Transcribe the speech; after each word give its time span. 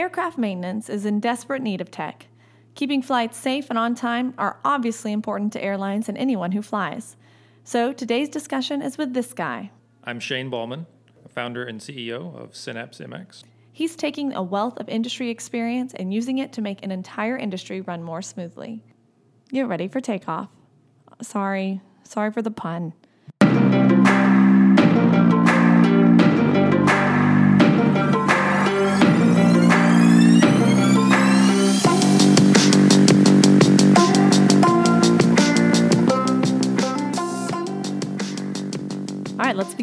Aircraft 0.00 0.38
maintenance 0.38 0.88
is 0.88 1.04
in 1.04 1.20
desperate 1.20 1.60
need 1.60 1.82
of 1.82 1.90
tech. 1.90 2.26
Keeping 2.74 3.02
flights 3.02 3.36
safe 3.36 3.68
and 3.68 3.78
on 3.78 3.94
time 3.94 4.32
are 4.38 4.58
obviously 4.64 5.12
important 5.12 5.52
to 5.52 5.62
airlines 5.62 6.08
and 6.08 6.16
anyone 6.16 6.52
who 6.52 6.62
flies. 6.62 7.16
So 7.64 7.92
today's 7.92 8.30
discussion 8.30 8.80
is 8.80 8.96
with 8.96 9.12
this 9.12 9.34
guy. 9.34 9.72
I'm 10.02 10.18
Shane 10.18 10.48
Ballman, 10.48 10.86
founder 11.28 11.64
and 11.64 11.80
CEO 11.82 12.34
of 12.34 12.56
Synapse 12.56 13.00
MX. 13.00 13.44
He's 13.74 13.94
taking 13.94 14.32
a 14.32 14.42
wealth 14.42 14.78
of 14.78 14.88
industry 14.88 15.28
experience 15.28 15.92
and 15.92 16.14
using 16.14 16.38
it 16.38 16.54
to 16.54 16.62
make 16.62 16.82
an 16.82 16.90
entire 16.90 17.36
industry 17.36 17.82
run 17.82 18.02
more 18.02 18.22
smoothly. 18.22 18.82
Get 19.50 19.68
ready 19.68 19.86
for 19.86 20.00
takeoff. 20.00 20.48
Sorry, 21.20 21.82
sorry 22.04 22.32
for 22.32 22.40
the 22.40 22.50
pun. 22.50 22.94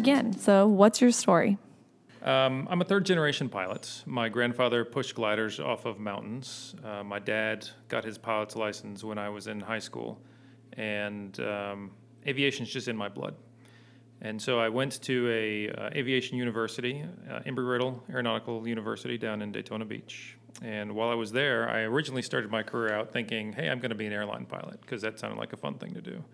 Begin. 0.08 0.32
So, 0.38 0.66
what's 0.66 1.00
your 1.00 1.10
story? 1.10 1.58
Um, 2.22 2.66
I'm 2.70 2.80
a 2.80 2.84
third 2.84 3.06
generation 3.06 3.48
pilot. 3.48 4.02
My 4.06 4.28
grandfather 4.28 4.84
pushed 4.84 5.14
gliders 5.14 5.60
off 5.60 5.84
of 5.84 5.98
mountains. 5.98 6.74
Uh, 6.84 7.04
my 7.04 7.18
dad 7.18 7.68
got 7.88 8.04
his 8.04 8.18
pilot's 8.18 8.56
license 8.56 9.04
when 9.04 9.18
I 9.18 9.28
was 9.28 9.46
in 9.46 9.60
high 9.60 9.78
school, 9.78 10.20
and 10.72 11.38
um, 11.40 11.90
aviation's 12.26 12.70
just 12.70 12.88
in 12.88 12.96
my 12.96 13.08
blood. 13.08 13.34
And 14.20 14.42
so 14.42 14.58
I 14.58 14.68
went 14.68 15.00
to 15.02 15.30
a 15.30 15.70
uh, 15.70 15.90
aviation 15.92 16.36
university, 16.36 17.04
uh, 17.30 17.38
Embry-Riddle 17.40 18.02
Aeronautical 18.10 18.66
University 18.66 19.16
down 19.16 19.42
in 19.42 19.52
Daytona 19.52 19.84
Beach. 19.84 20.36
And 20.60 20.96
while 20.96 21.08
I 21.08 21.14
was 21.14 21.30
there, 21.30 21.68
I 21.68 21.82
originally 21.82 22.22
started 22.22 22.50
my 22.50 22.64
career 22.64 22.92
out 22.92 23.12
thinking, 23.12 23.52
"Hey, 23.52 23.68
I'm 23.68 23.78
going 23.78 23.90
to 23.90 23.94
be 23.94 24.06
an 24.06 24.12
airline 24.12 24.46
pilot," 24.46 24.80
because 24.80 25.02
that 25.02 25.20
sounded 25.20 25.38
like 25.38 25.52
a 25.52 25.56
fun 25.56 25.74
thing 25.74 25.94
to 25.94 26.00
do. 26.00 26.24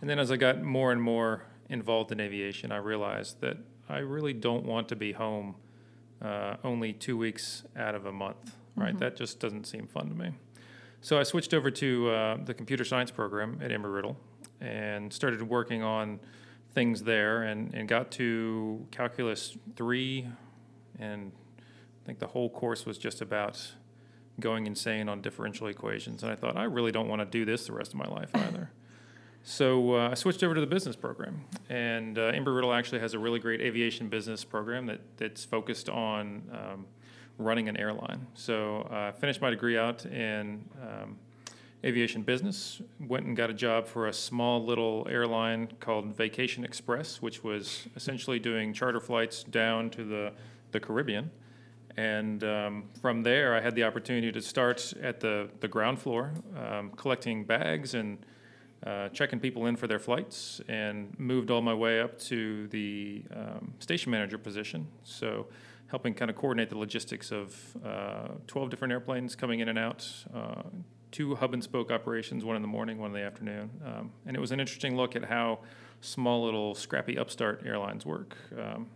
And 0.00 0.10
then 0.10 0.18
as 0.18 0.32
I 0.32 0.36
got 0.36 0.60
more 0.60 0.90
and 0.90 1.00
more 1.00 1.44
involved 1.70 2.12
in 2.12 2.20
aviation, 2.20 2.72
I 2.72 2.76
realized 2.76 3.40
that 3.40 3.56
I 3.88 3.98
really 3.98 4.34
don't 4.34 4.66
want 4.66 4.88
to 4.88 4.96
be 4.96 5.12
home 5.12 5.54
uh, 6.20 6.56
only 6.62 6.92
two 6.92 7.16
weeks 7.16 7.62
out 7.76 7.94
of 7.94 8.04
a 8.06 8.12
month, 8.12 8.54
right? 8.76 8.98
That 8.98 9.16
just 9.16 9.40
doesn't 9.40 9.66
seem 9.66 9.86
fun 9.86 10.08
to 10.08 10.14
me. 10.14 10.32
So 11.00 11.18
I 11.18 11.22
switched 11.22 11.54
over 11.54 11.70
to 11.70 12.10
uh, 12.10 12.36
the 12.44 12.52
computer 12.52 12.84
science 12.84 13.10
program 13.10 13.58
at 13.62 13.70
Embry-Riddle 13.70 14.16
and 14.60 15.10
started 15.10 15.42
working 15.42 15.82
on 15.82 16.20
things 16.74 17.02
there 17.02 17.42
and, 17.44 17.72
and 17.74 17.88
got 17.88 18.10
to 18.12 18.86
calculus 18.90 19.56
three 19.76 20.28
and 20.98 21.32
I 21.58 22.06
think 22.06 22.18
the 22.18 22.26
whole 22.26 22.50
course 22.50 22.84
was 22.84 22.98
just 22.98 23.22
about 23.22 23.72
going 24.38 24.66
insane 24.66 25.08
on 25.08 25.20
differential 25.20 25.66
equations. 25.66 26.22
And 26.22 26.30
I 26.30 26.34
thought, 26.34 26.56
I 26.56 26.64
really 26.64 26.92
don't 26.92 27.08
want 27.08 27.20
to 27.20 27.26
do 27.26 27.44
this 27.44 27.66
the 27.66 27.72
rest 27.72 27.92
of 27.92 27.98
my 27.98 28.06
life 28.06 28.30
either. 28.34 28.70
So 29.42 29.94
uh, 29.94 30.10
I 30.10 30.14
switched 30.14 30.42
over 30.42 30.54
to 30.54 30.60
the 30.60 30.66
business 30.66 30.96
program, 30.96 31.44
and 31.68 32.18
uh, 32.18 32.32
Embry-Riddle 32.32 32.72
actually 32.72 33.00
has 33.00 33.14
a 33.14 33.18
really 33.18 33.40
great 33.40 33.60
aviation 33.60 34.08
business 34.08 34.44
program 34.44 34.86
that 34.86 35.00
that's 35.16 35.44
focused 35.44 35.88
on 35.88 36.42
um, 36.52 36.86
running 37.38 37.68
an 37.68 37.76
airline. 37.76 38.26
So 38.34 38.86
uh, 38.90 39.08
I 39.08 39.12
finished 39.12 39.40
my 39.40 39.50
degree 39.50 39.78
out 39.78 40.04
in 40.04 40.64
um, 40.82 41.18
aviation 41.84 42.22
business. 42.22 42.82
Went 43.00 43.26
and 43.26 43.36
got 43.36 43.48
a 43.48 43.54
job 43.54 43.86
for 43.86 44.08
a 44.08 44.12
small 44.12 44.62
little 44.62 45.06
airline 45.10 45.68
called 45.80 46.14
Vacation 46.14 46.62
Express, 46.62 47.22
which 47.22 47.42
was 47.42 47.88
essentially 47.96 48.38
doing 48.38 48.74
charter 48.74 49.00
flights 49.00 49.42
down 49.42 49.90
to 49.90 50.04
the 50.04 50.32
the 50.72 50.80
Caribbean. 50.80 51.30
And 51.96 52.44
um, 52.44 52.84
from 53.00 53.22
there, 53.22 53.54
I 53.54 53.60
had 53.60 53.74
the 53.74 53.84
opportunity 53.84 54.30
to 54.32 54.40
start 54.40 54.92
at 55.02 55.20
the, 55.20 55.48
the 55.60 55.68
ground 55.68 55.98
floor, 55.98 56.32
um, 56.56 56.90
collecting 56.96 57.44
bags 57.44 57.94
and 57.94 58.18
uh, 58.86 59.08
checking 59.10 59.40
people 59.40 59.66
in 59.66 59.76
for 59.76 59.86
their 59.86 59.98
flights, 59.98 60.60
and 60.68 61.18
moved 61.18 61.50
all 61.50 61.60
my 61.62 61.74
way 61.74 62.00
up 62.00 62.18
to 62.18 62.66
the 62.68 63.22
um, 63.34 63.74
station 63.78 64.10
manager 64.10 64.38
position. 64.38 64.86
So, 65.02 65.48
helping 65.88 66.14
kind 66.14 66.30
of 66.30 66.36
coordinate 66.36 66.70
the 66.70 66.78
logistics 66.78 67.32
of 67.32 67.76
uh, 67.84 68.28
12 68.46 68.70
different 68.70 68.92
airplanes 68.92 69.34
coming 69.34 69.60
in 69.60 69.68
and 69.68 69.78
out, 69.78 70.08
uh, 70.34 70.62
two 71.10 71.34
hub 71.34 71.52
and 71.52 71.62
spoke 71.62 71.90
operations, 71.90 72.44
one 72.44 72.56
in 72.56 72.62
the 72.62 72.68
morning, 72.68 72.98
one 72.98 73.08
in 73.08 73.14
the 73.14 73.26
afternoon. 73.26 73.70
Um, 73.84 74.12
and 74.24 74.36
it 74.36 74.40
was 74.40 74.52
an 74.52 74.60
interesting 74.60 74.96
look 74.96 75.16
at 75.16 75.24
how 75.24 75.60
small 76.00 76.44
little 76.44 76.74
scrappy 76.74 77.18
upstart 77.18 77.62
airlines 77.66 78.06
work. 78.06 78.36
Um, 78.56 78.86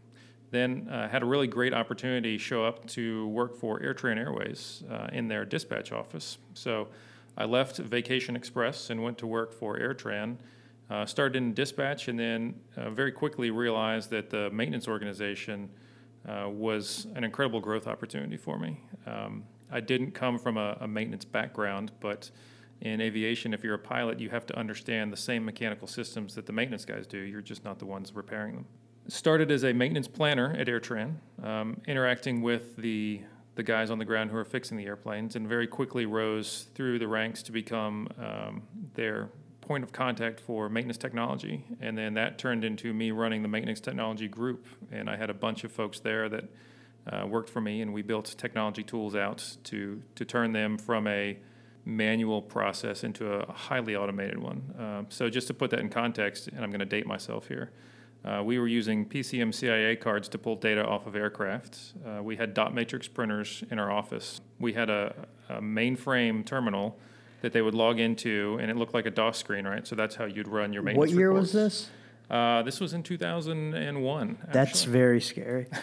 then 0.50 0.88
uh, 0.88 1.08
had 1.08 1.22
a 1.22 1.26
really 1.26 1.48
great 1.48 1.74
opportunity 1.74 2.38
show 2.38 2.64
up 2.64 2.86
to 2.86 3.26
work 3.28 3.56
for 3.56 3.80
AirTran 3.80 4.16
Airways 4.16 4.84
uh, 4.90 5.08
in 5.12 5.26
their 5.26 5.44
dispatch 5.44 5.90
office. 5.90 6.38
So 6.54 6.88
I 7.36 7.44
left 7.44 7.78
Vacation 7.78 8.36
Express 8.36 8.90
and 8.90 9.02
went 9.02 9.18
to 9.18 9.26
work 9.26 9.52
for 9.52 9.78
AirTran. 9.78 10.36
Uh, 10.90 11.06
started 11.06 11.36
in 11.36 11.54
dispatch 11.54 12.08
and 12.08 12.18
then 12.18 12.54
uh, 12.76 12.90
very 12.90 13.10
quickly 13.10 13.50
realized 13.50 14.10
that 14.10 14.30
the 14.30 14.50
maintenance 14.50 14.86
organization 14.86 15.70
uh, 16.28 16.48
was 16.48 17.06
an 17.14 17.24
incredible 17.24 17.60
growth 17.60 17.86
opportunity 17.86 18.36
for 18.36 18.58
me. 18.58 18.80
Um, 19.06 19.44
I 19.72 19.80
didn't 19.80 20.12
come 20.12 20.38
from 20.38 20.58
a, 20.58 20.76
a 20.80 20.88
maintenance 20.88 21.24
background, 21.24 21.90
but 22.00 22.30
in 22.82 23.00
aviation, 23.00 23.54
if 23.54 23.64
you're 23.64 23.74
a 23.74 23.78
pilot, 23.78 24.20
you 24.20 24.28
have 24.30 24.44
to 24.46 24.58
understand 24.58 25.12
the 25.12 25.16
same 25.16 25.44
mechanical 25.44 25.88
systems 25.88 26.34
that 26.34 26.44
the 26.44 26.52
maintenance 26.52 26.84
guys 26.84 27.06
do. 27.06 27.18
You're 27.18 27.40
just 27.40 27.64
not 27.64 27.78
the 27.78 27.86
ones 27.86 28.12
repairing 28.14 28.54
them 28.56 28.66
started 29.08 29.50
as 29.50 29.64
a 29.64 29.72
maintenance 29.72 30.08
planner 30.08 30.54
at 30.58 30.66
AirTran, 30.66 31.14
um, 31.42 31.80
interacting 31.86 32.42
with 32.42 32.76
the 32.76 33.20
the 33.54 33.62
guys 33.62 33.90
on 33.90 33.98
the 33.98 34.04
ground 34.04 34.30
who 34.30 34.36
are 34.36 34.44
fixing 34.44 34.76
the 34.76 34.86
airplanes, 34.86 35.36
and 35.36 35.48
very 35.48 35.66
quickly 35.66 36.06
rose 36.06 36.66
through 36.74 36.98
the 36.98 37.08
ranks 37.08 37.42
to 37.44 37.52
become 37.52 38.08
um, 38.18 38.62
their 38.94 39.28
point 39.60 39.84
of 39.84 39.92
contact 39.92 40.40
for 40.40 40.68
maintenance 40.68 40.98
technology. 40.98 41.64
And 41.80 41.96
then 41.96 42.14
that 42.14 42.38
turned 42.38 42.64
into 42.64 42.92
me 42.92 43.10
running 43.12 43.42
the 43.42 43.48
maintenance 43.48 43.80
technology 43.80 44.28
group, 44.28 44.66
and 44.92 45.08
I 45.08 45.16
had 45.16 45.30
a 45.30 45.34
bunch 45.34 45.64
of 45.64 45.72
folks 45.72 46.00
there 46.00 46.28
that 46.28 46.44
uh, 47.10 47.26
worked 47.26 47.50
for 47.50 47.60
me, 47.60 47.80
and 47.82 47.92
we 47.92 48.02
built 48.02 48.34
technology 48.38 48.82
tools 48.82 49.14
out 49.14 49.56
to 49.64 50.02
to 50.14 50.24
turn 50.24 50.52
them 50.52 50.78
from 50.78 51.06
a 51.06 51.38
manual 51.84 52.40
process 52.40 53.04
into 53.04 53.30
a 53.30 53.52
highly 53.52 53.94
automated 53.94 54.38
one. 54.38 54.74
Um, 54.78 55.06
so 55.10 55.28
just 55.28 55.46
to 55.48 55.54
put 55.54 55.70
that 55.70 55.80
in 55.80 55.90
context, 55.90 56.48
and 56.48 56.64
I'm 56.64 56.70
going 56.70 56.80
to 56.80 56.86
date 56.86 57.06
myself 57.06 57.48
here. 57.48 57.70
Uh, 58.24 58.42
we 58.42 58.58
were 58.58 58.66
using 58.66 59.04
PCMCIA 59.04 60.00
cards 60.00 60.28
to 60.30 60.38
pull 60.38 60.56
data 60.56 60.84
off 60.84 61.06
of 61.06 61.14
aircraft. 61.14 61.78
Uh, 62.06 62.22
we 62.22 62.36
had 62.36 62.54
dot 62.54 62.74
matrix 62.74 63.06
printers 63.06 63.62
in 63.70 63.78
our 63.78 63.90
office. 63.90 64.40
We 64.58 64.72
had 64.72 64.88
a, 64.88 65.14
a, 65.50 65.60
mainframe 65.60 66.44
terminal 66.46 66.98
that 67.42 67.52
they 67.52 67.60
would 67.60 67.74
log 67.74 68.00
into, 68.00 68.58
and 68.62 68.70
it 68.70 68.76
looked 68.76 68.94
like 68.94 69.04
a 69.04 69.10
DOS 69.10 69.36
screen, 69.36 69.66
right? 69.66 69.86
So 69.86 69.94
that's 69.94 70.14
how 70.14 70.24
you'd 70.24 70.48
run 70.48 70.72
your 70.72 70.82
maintenance. 70.82 71.10
What 71.10 71.18
year 71.18 71.28
reports. 71.28 71.52
was 71.52 71.72
this? 71.72 71.90
Uh, 72.30 72.62
this 72.62 72.80
was 72.80 72.94
in 72.94 73.02
2001. 73.02 74.30
Actually. 74.30 74.52
That's 74.52 74.84
very 74.84 75.20
scary. 75.20 75.66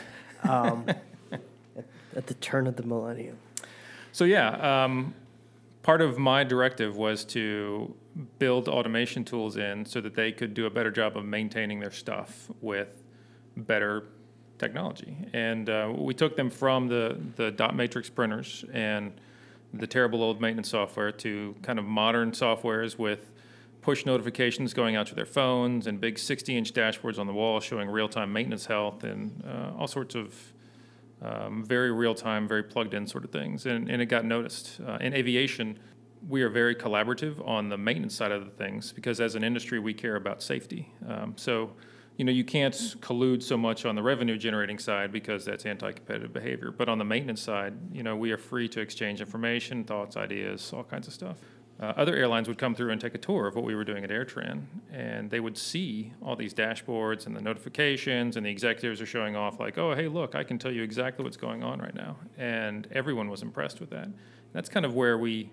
Um, 0.44 0.88
at, 1.32 1.86
at, 2.16 2.26
the 2.26 2.34
turn 2.34 2.66
of 2.66 2.76
the 2.76 2.82
millennium. 2.82 3.38
So 4.12 4.24
yeah, 4.24 4.86
um, 4.86 5.14
part 5.84 6.02
of 6.02 6.18
my 6.18 6.44
directive 6.44 6.98
was 6.98 7.26
to 7.26 7.96
build 8.40 8.68
automation 8.68 9.24
tools 9.24 9.58
in 9.58 9.86
so 9.86 10.02
that 10.02 10.16
they 10.16 10.32
could 10.32 10.54
do 10.54 10.66
a 10.66 10.70
better 10.70 10.92
job 10.92 11.18
of 11.18 11.26
maintaining 11.26 11.80
their 11.80 11.92
stuff 11.92 12.50
with 12.62 13.04
better 13.56 14.06
technology. 14.58 15.18
And 15.34 15.70
uh, 15.70 15.92
we 15.96 16.14
took 16.14 16.36
them 16.36 16.50
from 16.50 16.88
the, 16.88 17.20
the 17.36 17.52
dot 17.52 17.76
matrix 17.76 18.10
printers 18.10 18.64
and 18.74 19.14
the 19.74 19.88
terrible 19.88 20.22
old 20.22 20.42
maintenance 20.42 20.70
software 20.70 21.12
to 21.12 21.56
kind 21.62 21.80
of 21.80 21.86
modern 21.86 22.32
softwares 22.32 22.98
with 22.98 23.32
push 23.82 24.06
notifications 24.06 24.74
going 24.74 24.96
out 24.96 25.08
to 25.08 25.16
their 25.16 25.26
phones 25.26 25.88
and 25.88 26.00
big 26.00 26.20
60 26.20 26.56
inch 26.56 26.74
dashboards 26.74 27.18
on 27.18 27.26
the 27.26 27.34
wall 27.34 27.60
showing 27.60 27.90
real 27.90 28.08
time 28.08 28.32
maintenance 28.32 28.68
health 28.68 29.04
and 29.04 29.44
uh, 29.48 29.72
all 29.78 29.88
sorts 29.88 30.14
of 30.14 30.36
um, 31.22 31.64
very 31.64 31.92
real 31.92 32.16
time, 32.16 32.48
very 32.48 32.64
plugged 32.64 32.94
in 32.94 33.06
sort 33.06 33.24
of 33.24 33.32
things. 33.32 33.66
And, 33.66 33.90
and 33.90 34.02
it 34.02 34.08
got 34.08 34.26
noticed. 34.26 34.80
Uh, 34.86 34.98
in 35.02 35.14
aviation, 35.14 35.80
we 36.28 36.42
are 36.42 36.50
very 36.50 36.76
collaborative 36.76 37.46
on 37.48 37.70
the 37.70 37.78
maintenance 37.78 38.16
side 38.16 38.32
of 38.32 38.46
the 38.46 38.52
things 38.52 38.92
because 38.92 39.20
as 39.20 39.36
an 39.36 39.44
industry 39.44 39.80
we 39.80 39.94
care 39.94 40.16
about 40.16 40.42
safety. 40.42 40.92
Um, 41.08 41.34
so, 41.36 41.72
you 42.18 42.26
know, 42.26 42.32
you 42.32 42.44
can't 42.44 42.74
collude 43.00 43.42
so 43.42 43.58
much 43.58 43.86
on 43.86 43.96
the 43.96 44.04
revenue 44.04 44.38
generating 44.38 44.78
side 44.78 45.12
because 45.12 45.46
that's 45.46 45.66
anti-competitive 45.66 46.34
behavior. 46.34 46.72
But 46.72 46.90
on 46.90 46.98
the 46.98 47.06
maintenance 47.06 47.42
side, 47.42 47.74
you 47.92 48.04
know, 48.04 48.16
we 48.16 48.32
are 48.32 48.38
free 48.38 48.68
to 48.70 48.82
exchange 48.82 49.22
information, 49.22 49.84
thoughts, 49.84 50.18
ideas, 50.18 50.72
all 50.74 50.84
kinds 50.84 51.08
of 51.08 51.14
stuff. 51.14 51.38
Uh, 51.82 51.94
other 51.98 52.16
airlines 52.16 52.48
would 52.48 52.60
come 52.60 52.76
through 52.76 52.92
and 52.92 53.02
take 53.02 53.16
a 53.16 53.18
tour 53.18 53.48
of 53.48 53.56
what 53.56 53.66
we 53.66 53.74
were 53.74 53.84
doing 53.84 54.04
at 54.04 54.12
AirTran, 54.12 54.66
and 54.92 55.32
they 55.32 55.40
would 55.40 55.58
see 55.58 56.14
all 56.22 56.36
these 56.36 56.54
dashboards 56.54 57.26
and 57.26 57.36
the 57.36 57.42
notifications, 57.42 58.38
and 58.38 58.46
the 58.46 58.52
executives 58.52 59.02
are 59.02 59.06
showing 59.08 59.36
off 59.36 59.60
like, 59.60 59.80
"Oh, 59.80 59.96
hey, 59.96 60.08
look, 60.08 60.36
I 60.36 60.44
can 60.44 60.60
tell 60.60 60.72
you 60.72 60.84
exactly 60.84 61.24
what's 61.24 61.38
going 61.38 61.64
on 61.64 61.80
right 61.80 61.96
now," 61.96 62.18
and 62.38 62.88
everyone 62.92 63.30
was 63.30 63.42
impressed 63.42 63.80
with 63.80 63.90
that. 63.90 64.06
And 64.06 64.14
that's 64.54 64.70
kind 64.70 64.86
of 64.86 64.94
where 64.94 65.18
we 65.18 65.50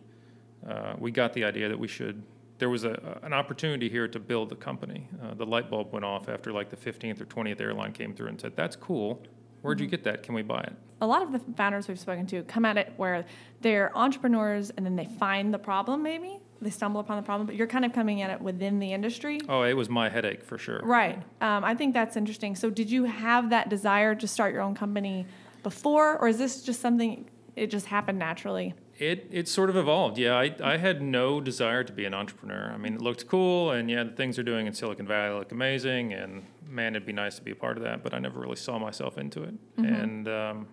uh, 0.69 0.97
we 0.99 1.11
got 1.11 1.33
the 1.33 1.45
idea 1.45 1.69
that 1.69 1.79
we 1.79 1.89
should. 1.89 2.23
There 2.59 2.69
was 2.69 2.85
a, 2.85 3.21
an 3.23 3.33
opportunity 3.33 3.89
here 3.89 4.09
to 4.09 4.19
build 4.19 4.51
the 4.51 4.57
company. 4.57 5.09
Uh, 5.23 5.33
the 5.33 5.47
light 5.47 5.71
bulb 5.71 5.93
went 5.93 6.05
off 6.05 6.29
after 6.29 6.53
like 6.53 6.69
the 6.69 6.77
15th 6.77 7.21
or 7.21 7.25
20th 7.25 7.61
airline 7.61 7.93
came 7.93 8.13
through 8.15 8.29
and 8.29 8.39
said, 8.39 8.55
"That's 8.55 8.77
cool. 8.77 9.23
Where'd 9.63 9.81
you 9.81 9.87
get 9.87 10.05
that? 10.05 10.23
Can 10.23 10.35
we 10.35 10.43
buy 10.43 10.61
it? 10.61 10.73
A 11.01 11.07
lot 11.07 11.23
of 11.23 11.33
the 11.33 11.39
founders 11.57 11.89
we've 11.89 11.99
spoken 11.99 12.27
to 12.29 12.43
come 12.45 12.65
at 12.65 12.77
it 12.77 12.93
where 12.97 13.25
they're 13.61 13.97
entrepreneurs 13.97 14.71
and 14.71 14.85
then 14.85 14.97
they 14.97 15.07
find 15.07 15.55
the 15.55 15.59
problem, 15.59 16.03
maybe 16.03 16.41
they 16.61 16.71
stumble 16.71 17.01
upon 17.01 17.17
the 17.17 17.23
problem, 17.23 17.47
but 17.47 17.55
you're 17.55 17.67
kind 17.67 17.85
of 17.85 17.93
coming 17.93 18.23
at 18.23 18.31
it 18.31 18.41
within 18.41 18.79
the 18.79 18.93
industry. 18.93 19.41
Oh, 19.49 19.63
it 19.63 19.75
was 19.75 19.89
my 19.89 20.09
headache 20.09 20.43
for 20.43 20.59
sure. 20.59 20.81
Right. 20.83 21.23
Um, 21.41 21.65
I 21.65 21.75
think 21.75 21.95
that's 21.95 22.17
interesting. 22.17 22.57
So, 22.57 22.71
did 22.71 22.91
you 22.91 23.05
have 23.05 23.51
that 23.51 23.69
desire 23.69 24.15
to 24.17 24.27
start 24.27 24.53
your 24.53 24.63
own 24.63 24.75
company 24.75 25.27
before, 25.63 26.19
or 26.19 26.29
is 26.29 26.39
this 26.39 26.63
just 26.63 26.81
something 26.81 27.29
it 27.55 27.69
just 27.69 27.87
happened 27.87 28.19
naturally? 28.19 28.75
It 28.99 29.29
it 29.31 29.47
sort 29.47 29.71
of 29.71 29.77
evolved. 29.77 30.19
Yeah, 30.19 30.35
I, 30.35 30.55
I 30.63 30.77
had 30.77 31.01
no 31.01 31.41
desire 31.41 31.85
to 31.85 31.93
be 31.93 32.05
an 32.05 32.15
entrepreneur. 32.15 32.73
I 32.75 32.77
mean, 32.77 32.95
it 32.95 33.01
looked 33.01 33.29
cool, 33.29 33.71
and 33.71 33.89
yeah, 33.89 34.03
the 34.03 34.11
things 34.11 34.37
they're 34.37 34.45
doing 34.45 34.67
in 34.67 34.73
Silicon 34.73 35.07
Valley 35.07 35.39
look 35.39 35.53
amazing, 35.53 36.13
and 36.13 36.45
man, 36.69 36.97
it'd 36.97 37.07
be 37.07 37.13
nice 37.13 37.37
to 37.37 37.43
be 37.43 37.53
a 37.53 37.57
part 37.57 37.77
of 37.77 37.85
that. 37.85 38.03
But 38.03 38.13
I 38.13 38.19
never 38.19 38.41
really 38.41 38.57
saw 38.57 38.79
myself 38.79 39.17
into 39.17 39.45
it. 39.45 39.55
Mm-hmm. 39.77 39.85
And 39.85 40.29
um, 40.29 40.69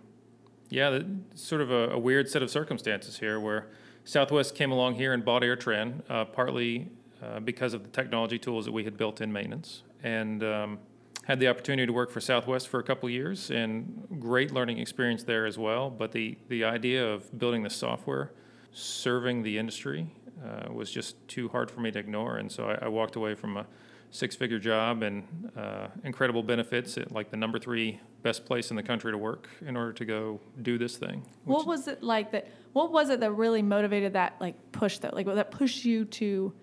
yeah, 0.70 0.90
the, 0.90 1.06
sort 1.36 1.62
of 1.62 1.70
a, 1.70 1.90
a 1.92 2.00
weird 2.00 2.28
set 2.30 2.42
of 2.42 2.50
circumstances 2.50 3.20
here, 3.20 3.40
where 3.40 3.68
Southwest 4.06 4.56
came 4.56 4.72
along 4.72 4.96
here 4.96 5.14
and 5.14 5.24
bought 5.24 5.44
AirTran, 5.44 6.02
uh, 6.10 6.26
partly 6.26 6.90
uh, 7.22 7.40
because 7.40 7.76
of 7.76 7.84
the 7.84 7.90
technology 7.90 8.40
tools 8.40 8.66
that 8.66 8.72
we 8.72 8.84
had 8.84 8.98
built 8.98 9.22
in 9.22 9.32
maintenance, 9.32 9.84
and 10.04 10.44
um, 10.44 10.80
had 11.26 11.40
the 11.40 11.48
opportunity 11.48 11.88
to 11.88 11.94
work 11.94 12.12
for 12.12 12.22
Southwest 12.22 12.68
for 12.68 12.80
a 12.80 12.84
couple 12.84 13.10
years, 13.10 13.52
and 13.52 14.08
great 14.20 14.52
learning 14.52 14.78
experience 14.78 15.24
there 15.24 15.46
as 15.46 15.58
well. 15.58 15.90
But 15.90 16.12
the 16.12 16.38
the 16.48 16.64
idea 16.64 17.06
of 17.06 17.38
building 17.38 17.64
the 17.64 17.70
software, 17.70 18.32
serving 18.72 19.44
the 19.44 19.58
industry, 19.58 20.08
uh, 20.46 20.72
was 20.72 20.90
just 20.92 21.16
too 21.28 21.50
hard 21.50 21.70
for 21.70 21.82
me 21.82 21.92
to 21.92 22.00
ignore, 22.00 22.38
and 22.38 22.52
so 22.52 22.70
I, 22.70 22.86
I 22.86 22.88
walked 22.88 23.16
away 23.16 23.36
from 23.36 23.58
a 23.58 23.66
six-figure 24.12 24.60
job 24.60 25.04
and 25.04 25.52
uh, 25.58 25.88
incredible 26.04 26.42
benefits 26.42 26.98
at 26.98 27.12
like 27.12 27.32
the 27.32 27.38
number 27.38 27.60
three 27.60 28.00
best 28.22 28.46
place 28.46 28.70
in 28.70 28.78
the 28.78 28.84
country 28.84 29.12
to 29.12 29.18
work 29.18 29.50
in 29.66 29.76
order 29.76 29.92
to 29.92 30.06
go 30.06 30.40
do 30.62 30.78
this 30.78 30.96
thing. 30.96 31.26
What 31.44 31.66
was 31.66 31.88
it 31.88 32.02
like 32.02 32.32
that? 32.32 32.48
What 32.72 32.92
was 32.92 33.10
it 33.10 33.20
that 33.20 33.32
really 33.32 33.62
motivated 33.62 34.14
that 34.14 34.36
like 34.40 34.56
push 34.72 35.00
that 35.00 35.14
like 35.16 35.26
that 35.26 35.52
pushed 35.52 35.84
you 35.84 36.06
to 36.06 36.54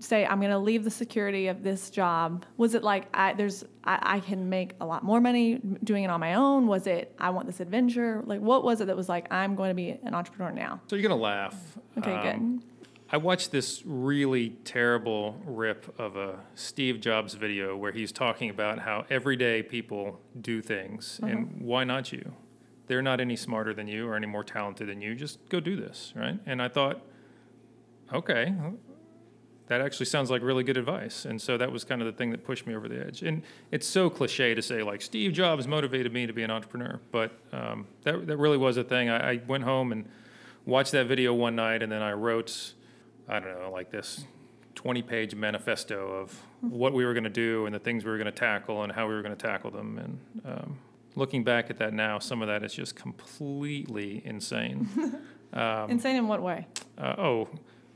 say 0.00 0.24
I'm 0.26 0.38
going 0.40 0.50
to 0.52 0.58
leave 0.58 0.84
the 0.84 0.90
security 0.90 1.48
of 1.48 1.62
this 1.62 1.90
job? 1.90 2.44
Was 2.56 2.74
it 2.74 2.82
like 2.84 3.06
I 3.14 3.32
there's 3.34 3.64
I, 3.84 3.98
I 4.16 4.20
can 4.20 4.48
make 4.48 4.74
a 4.80 4.86
lot 4.86 5.02
more 5.04 5.20
money 5.20 5.60
doing 5.84 6.04
it 6.04 6.10
on 6.10 6.20
my 6.20 6.34
own? 6.34 6.66
Was 6.66 6.86
it 6.86 7.14
I 7.18 7.30
want 7.30 7.46
this 7.46 7.60
adventure? 7.60 8.22
Like 8.26 8.40
what 8.40 8.62
was 8.64 8.80
it 8.80 8.86
that 8.86 8.96
was 8.96 9.08
like 9.08 9.32
I'm 9.32 9.54
going 9.54 9.70
to 9.70 9.74
be 9.74 9.90
an 10.02 10.14
entrepreneur 10.14 10.52
now? 10.52 10.80
So 10.88 10.96
you're 10.96 11.08
gonna 11.08 11.20
laugh. 11.20 11.56
Okay, 11.98 12.12
Um, 12.12 12.58
good. 12.58 12.64
I 13.10 13.16
watched 13.16 13.52
this 13.52 13.82
really 13.86 14.50
terrible 14.64 15.40
rip 15.46 15.98
of 15.98 16.16
a 16.16 16.40
Steve 16.54 17.00
Jobs 17.00 17.32
video 17.34 17.74
where 17.74 17.90
he's 17.90 18.12
talking 18.12 18.50
about 18.50 18.80
how 18.80 19.06
everyday 19.08 19.62
people 19.62 20.20
do 20.38 20.60
things 20.60 21.18
Uh-huh. 21.22 21.32
and 21.32 21.60
why 21.62 21.84
not 21.84 22.12
you? 22.12 22.34
They're 22.86 23.00
not 23.02 23.18
any 23.20 23.34
smarter 23.36 23.72
than 23.74 23.88
you 23.88 24.06
or 24.06 24.14
any 24.14 24.26
more 24.26 24.44
talented 24.44 24.88
than 24.88 25.00
you. 25.00 25.14
Just 25.14 25.38
go 25.48 25.58
do 25.58 25.74
this, 25.74 26.12
right? 26.16 26.38
And 26.46 26.60
I 26.62 26.68
thought, 26.68 27.00
okay, 28.12 28.54
that 29.68 29.80
actually 29.80 30.06
sounds 30.06 30.30
like 30.30 30.42
really 30.42 30.64
good 30.64 30.76
advice. 30.76 31.24
And 31.24 31.40
so 31.40 31.56
that 31.58 31.70
was 31.70 31.84
kind 31.84 32.00
of 32.02 32.06
the 32.06 32.12
thing 32.12 32.30
that 32.30 32.44
pushed 32.44 32.66
me 32.66 32.74
over 32.74 32.88
the 32.88 33.04
edge. 33.06 33.22
And 33.22 33.42
it's 33.70 33.86
so 33.86 34.10
cliche 34.10 34.54
to 34.54 34.62
say, 34.62 34.82
like, 34.82 35.00
Steve 35.02 35.32
Jobs 35.32 35.66
motivated 35.68 36.12
me 36.12 36.26
to 36.26 36.32
be 36.32 36.42
an 36.42 36.50
entrepreneur. 36.50 37.00
But 37.12 37.32
um, 37.52 37.86
that, 38.02 38.26
that 38.26 38.36
really 38.36 38.58
was 38.58 38.76
a 38.76 38.84
thing. 38.84 39.08
I, 39.08 39.32
I 39.32 39.40
went 39.46 39.64
home 39.64 39.92
and 39.92 40.08
watched 40.66 40.92
that 40.92 41.06
video 41.06 41.32
one 41.34 41.54
night, 41.56 41.82
and 41.82 41.92
then 41.92 42.02
I 42.02 42.12
wrote, 42.12 42.72
I 43.28 43.40
don't 43.40 43.58
know, 43.60 43.70
like 43.70 43.90
this 43.90 44.24
20 44.74 45.02
page 45.02 45.34
manifesto 45.34 46.12
of 46.12 46.40
what 46.60 46.92
we 46.92 47.04
were 47.04 47.12
going 47.12 47.24
to 47.24 47.30
do 47.30 47.66
and 47.66 47.74
the 47.74 47.78
things 47.78 48.04
we 48.04 48.10
were 48.10 48.16
going 48.16 48.26
to 48.26 48.32
tackle 48.32 48.82
and 48.84 48.92
how 48.92 49.06
we 49.06 49.14
were 49.14 49.22
going 49.22 49.36
to 49.36 49.46
tackle 49.46 49.70
them. 49.70 49.98
And 49.98 50.20
um, 50.44 50.78
looking 51.14 51.44
back 51.44 51.68
at 51.68 51.78
that 51.78 51.92
now, 51.92 52.18
some 52.18 52.42
of 52.42 52.48
that 52.48 52.62
is 52.62 52.72
just 52.72 52.96
completely 52.96 54.22
insane. 54.24 54.88
Um, 55.50 55.90
Insane 55.90 56.16
in 56.16 56.28
what 56.28 56.42
way? 56.42 56.66
uh, 56.98 57.14
oh, 57.16 57.48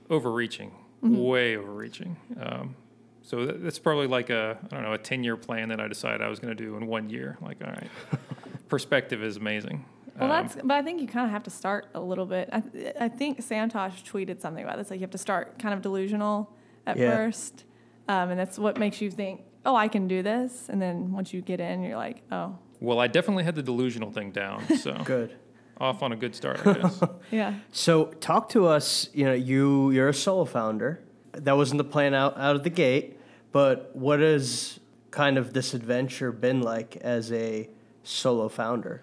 overreaching, 0.08 0.72
way 1.02 1.56
overreaching. 1.56 2.16
Um, 2.40 2.76
so 3.22 3.46
that, 3.46 3.62
that's 3.62 3.78
probably 3.78 4.06
like 4.06 4.30
a 4.30 4.58
I 4.70 4.74
don't 4.74 4.82
know 4.82 4.92
a 4.92 4.98
ten 4.98 5.22
year 5.24 5.36
plan 5.36 5.68
that 5.68 5.80
I 5.80 5.88
decided 5.88 6.22
I 6.22 6.28
was 6.28 6.38
going 6.38 6.56
to 6.56 6.64
do 6.64 6.76
in 6.76 6.86
one 6.86 7.10
year. 7.10 7.36
Like, 7.40 7.58
all 7.64 7.70
right, 7.70 7.90
perspective 8.68 9.22
is 9.22 9.36
amazing. 9.36 9.84
Well, 10.18 10.30
Um, 10.30 10.42
that's, 10.42 10.56
but 10.56 10.72
I 10.72 10.82
think 10.82 11.00
you 11.00 11.06
kind 11.06 11.24
of 11.24 11.32
have 11.32 11.42
to 11.44 11.50
start 11.50 11.86
a 11.94 12.00
little 12.00 12.26
bit. 12.26 12.48
I, 12.52 12.62
I 13.00 13.08
think 13.08 13.38
Santosh 13.40 14.02
tweeted 14.04 14.40
something 14.40 14.62
about 14.62 14.76
this. 14.76 14.90
Like 14.90 15.00
you 15.00 15.04
have 15.04 15.10
to 15.12 15.18
start 15.18 15.58
kind 15.58 15.72
of 15.74 15.80
delusional 15.80 16.54
at 16.86 16.96
Yeah. 16.98 17.16
first, 17.16 17.64
um, 18.08 18.30
and 18.30 18.38
that's 18.38 18.58
what 18.58 18.78
makes 18.78 19.00
you 19.00 19.10
think, 19.10 19.40
"Oh, 19.64 19.74
I 19.76 19.88
can 19.88 20.08
do 20.08 20.22
this." 20.22 20.68
And 20.68 20.82
then 20.82 21.12
once 21.12 21.32
you 21.32 21.40
get 21.40 21.60
in, 21.60 21.82
you're 21.82 21.96
like, 21.96 22.22
"Oh, 22.30 22.58
well, 22.80 22.98
I 22.98 23.06
definitely 23.06 23.44
had 23.44 23.54
the 23.54 23.62
delusional 23.62 24.10
thing 24.10 24.32
down, 24.32 24.66
so 24.78 24.92
Good. 25.04 25.34
Off 25.82 26.02
on 26.02 26.12
a 26.12 26.16
good 26.16 26.34
start, 26.34 26.66
I 26.66 26.74
guess. 26.74 27.02
yeah." 27.30 27.54
So 27.72 28.06
talk 28.06 28.48
to 28.50 28.66
us. 28.66 29.10
You 29.12 29.24
know, 29.24 29.34
you 29.34 29.90
you're 29.90 30.08
a 30.08 30.14
solo 30.14 30.44
founder. 30.44 31.00
That 31.32 31.56
wasn't 31.56 31.78
the 31.78 31.84
plan 31.84 32.14
out 32.14 32.38
out 32.38 32.56
of 32.56 32.62
the 32.62 32.70
gate. 32.70 33.18
But 33.50 33.94
what 33.94 34.20
has 34.20 34.80
kind 35.10 35.36
of 35.36 35.52
this 35.52 35.74
adventure 35.74 36.32
been 36.32 36.62
like 36.62 36.96
as 36.96 37.30
a 37.32 37.68
solo 38.02 38.48
founder? 38.48 39.02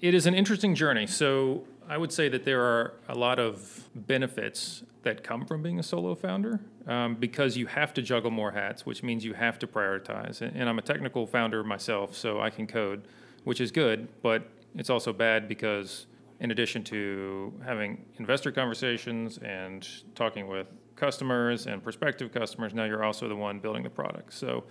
It 0.00 0.14
is 0.14 0.26
an 0.26 0.34
interesting 0.34 0.74
journey. 0.74 1.06
So 1.06 1.64
I 1.88 1.96
would 1.96 2.12
say 2.12 2.28
that 2.28 2.44
there 2.44 2.60
are 2.62 2.94
a 3.08 3.14
lot 3.14 3.38
of 3.38 3.88
benefits 3.94 4.82
that 5.02 5.22
come 5.22 5.46
from 5.46 5.62
being 5.62 5.78
a 5.78 5.82
solo 5.82 6.14
founder 6.14 6.60
um, 6.86 7.14
because 7.14 7.56
you 7.56 7.66
have 7.66 7.94
to 7.94 8.02
juggle 8.02 8.30
more 8.30 8.52
hats, 8.52 8.84
which 8.84 9.02
means 9.02 9.24
you 9.24 9.34
have 9.34 9.58
to 9.60 9.66
prioritize. 9.66 10.40
And, 10.40 10.54
and 10.56 10.68
I'm 10.68 10.78
a 10.78 10.82
technical 10.82 11.26
founder 11.26 11.64
myself, 11.64 12.16
so 12.16 12.40
I 12.40 12.50
can 12.50 12.66
code, 12.66 13.02
which 13.44 13.60
is 13.60 13.70
good, 13.70 14.08
but 14.22 14.48
it's 14.74 14.90
also 14.90 15.12
bad 15.12 15.48
because 15.48 16.06
in 16.40 16.50
addition 16.50 16.84
to 16.84 17.52
having 17.64 18.04
investor 18.18 18.52
conversations 18.52 19.38
and 19.38 19.86
talking 20.14 20.46
with 20.46 20.66
customers 20.96 21.66
and 21.66 21.82
prospective 21.82 22.32
customers, 22.32 22.74
now 22.74 22.84
you're 22.84 23.04
also 23.04 23.28
the 23.28 23.36
one 23.36 23.58
building 23.58 23.82
the 23.82 23.90
product. 23.90 24.32
So 24.34 24.64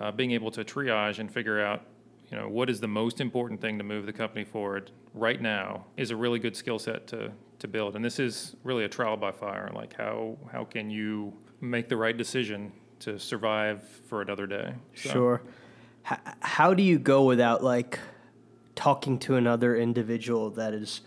uh, 0.00 0.10
being 0.12 0.32
able 0.32 0.50
to 0.50 0.64
triage 0.64 1.18
and 1.18 1.30
figure 1.32 1.60
out 1.64 1.82
you 2.30 2.36
know 2.36 2.48
what 2.48 2.68
is 2.68 2.80
the 2.80 2.88
most 2.88 3.20
important 3.20 3.60
thing 3.60 3.78
to 3.78 3.84
move 3.84 4.04
the 4.04 4.12
company 4.12 4.44
forward 4.44 4.90
right 5.14 5.40
now 5.40 5.86
is 5.96 6.10
a 6.10 6.16
really 6.16 6.40
good 6.40 6.56
skill 6.56 6.78
set 6.78 7.06
to 7.06 7.30
to 7.60 7.68
build 7.68 7.94
and 7.94 8.04
this 8.04 8.18
is 8.18 8.56
really 8.64 8.84
a 8.84 8.88
trial 8.88 9.16
by 9.16 9.30
fire 9.30 9.70
like 9.74 9.94
how 9.94 10.36
how 10.52 10.64
can 10.64 10.90
you 10.90 11.32
make 11.60 11.88
the 11.88 11.96
right 11.96 12.16
decision 12.18 12.72
to 12.98 13.16
survive 13.16 13.80
for 14.08 14.22
another 14.22 14.44
day 14.46 14.74
So- 14.96 15.10
Sure. 15.10 15.42
H- 16.10 16.18
how 16.40 16.74
do 16.74 16.82
you 16.82 16.98
go 16.98 17.22
without 17.24 17.62
like 17.62 18.00
talking 18.76 19.18
to 19.18 19.34
another 19.34 19.76
individual 19.76 20.50
that 20.50 20.72
is 20.72 21.00